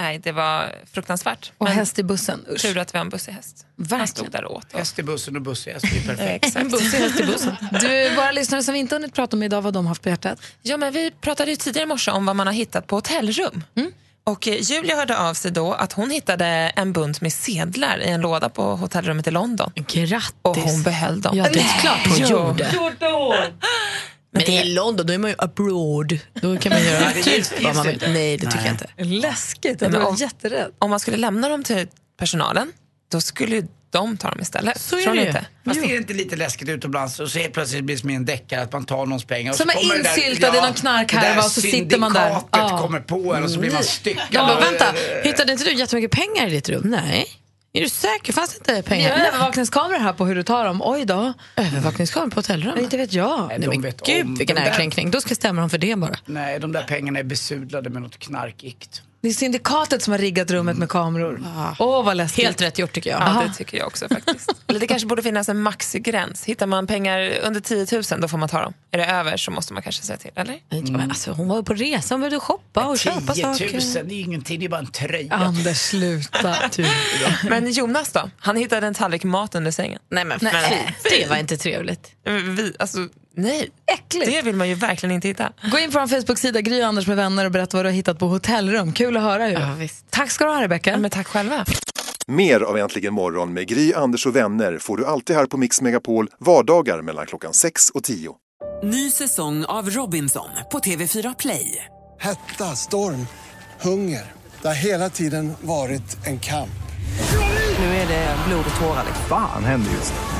[0.00, 1.52] Nej, det var fruktansvärt.
[1.58, 2.44] Och Men häst i bussen.
[2.52, 2.62] Usch.
[2.62, 3.66] Tur att vi har en bussig häst.
[3.90, 4.72] Han stod där och åt.
[4.72, 6.56] Häst i bussen och bussig häst, det är perfekt.
[6.60, 7.56] En bussig häst i bussen.
[7.80, 10.38] Du, våra lyssnare som vi inte hunnit prata om idag, vad de haft på hjärtat?
[10.62, 13.64] Ja, men vi pratade ju tidigare i morse om vad man har hittat på hotellrum.
[13.76, 13.92] Mm.
[14.24, 16.46] Och eh, Julia hörde av sig då att hon hittade
[16.76, 19.72] en bunt med sedlar i en låda på hotellrummet i London.
[19.74, 20.32] Grattis!
[20.42, 21.36] Och hon behöll dem.
[21.36, 22.26] Ja, det är klart hon Jo.
[22.28, 22.70] gjorde.
[24.32, 26.18] Men i London, då är man ju abroad.
[26.34, 28.12] Då kan man göra Nej, det typ vad man det vill.
[28.12, 28.76] Nej, det tycker Nej.
[28.98, 29.26] jag inte.
[29.28, 30.70] Läskigt, men om, jätterädd.
[30.78, 31.86] Om man skulle lämna dem till
[32.18, 32.72] personalen,
[33.12, 34.80] då skulle ju de ta dem istället.
[34.80, 35.46] Så är det inte?
[35.64, 38.14] Fast är det inte lite läskigt utomlands och så helt plötsligt blir det som i
[38.14, 39.52] en deckare att man tar någons pengar.
[39.52, 42.28] Som så är det insyltad i någon knarkhärva det och så sitter man där.
[42.28, 42.78] syndikatet Ja.
[42.78, 44.24] kommer på en och så blir man styckad.
[44.30, 46.82] Ja, vänta, hittade inte du jättemycket pengar i ditt rum?
[46.84, 47.26] Nej.
[47.72, 48.32] Är du säker?
[48.32, 49.10] Fanns det inte Vi pengar?
[49.18, 50.82] har övervakningskameror här på hur du tar dem.
[50.84, 51.32] Oj då.
[51.56, 52.78] Övervakningskameror på hotellrum?
[52.78, 53.48] Inte vet jag.
[53.48, 54.34] Nej, de men vet gud om.
[54.34, 55.10] vilken De där- ärekränkning.
[55.10, 56.16] Då ska jag stämma dem för det bara.
[56.26, 59.02] Nej, de där pengarna är besudlade med något knarkikt.
[59.22, 61.44] Det är syndikatet som har riggat rummet med kameror.
[61.78, 62.44] Åh, vad läskigt.
[62.44, 63.20] Helt rätt gjort tycker jag.
[63.20, 64.54] Ja, det tycker jag också faktiskt.
[64.66, 66.44] Eller det kanske borde finnas en maxgräns.
[66.44, 68.72] Hittar man pengar under 10 000 då får man ta dem.
[68.90, 70.60] Är det över så måste man kanske säga till, eller?
[70.92, 74.04] Men alltså, hon var på resa, hon behövde shoppa och 10 köpa 000, saker.
[74.04, 75.34] det är ingenting, det är bara en tröja.
[75.34, 76.56] Anders, sluta.
[77.48, 78.30] Men Jonas då?
[78.38, 80.00] Han hittade en tallrik mat under sängen.
[80.10, 80.96] Nej men Nej.
[81.10, 82.12] fy, det var inte trevligt.
[82.24, 82.98] Vi, alltså,
[83.40, 83.70] nej.
[83.86, 84.26] Äckligt.
[84.26, 85.52] Det vill man ju verkligen inte hitta.
[85.70, 87.94] Gå in på vår Facebook-sida, Gry och Anders med vänner och berätta vad du har
[87.94, 88.92] hittat på hotellrum.
[88.92, 89.88] Kul att höra ju.
[90.10, 90.96] Tack ska du ha Rebecka.
[90.96, 91.64] Men tack själva.
[92.26, 95.80] Mer av Äntligen morgon med Gry, Anders och vänner får du alltid här på Mix
[95.80, 98.34] Megapol vardagar mellan klockan 6 och 10.
[98.82, 101.84] Ny säsong av Robinson på TV4 Play.
[102.20, 103.26] Hetta, storm,
[103.80, 104.32] hunger.
[104.62, 106.70] Det har hela tiden varit en kamp.
[107.78, 109.04] Nu är det blod och tårar.
[109.28, 110.39] Fan händer just nu.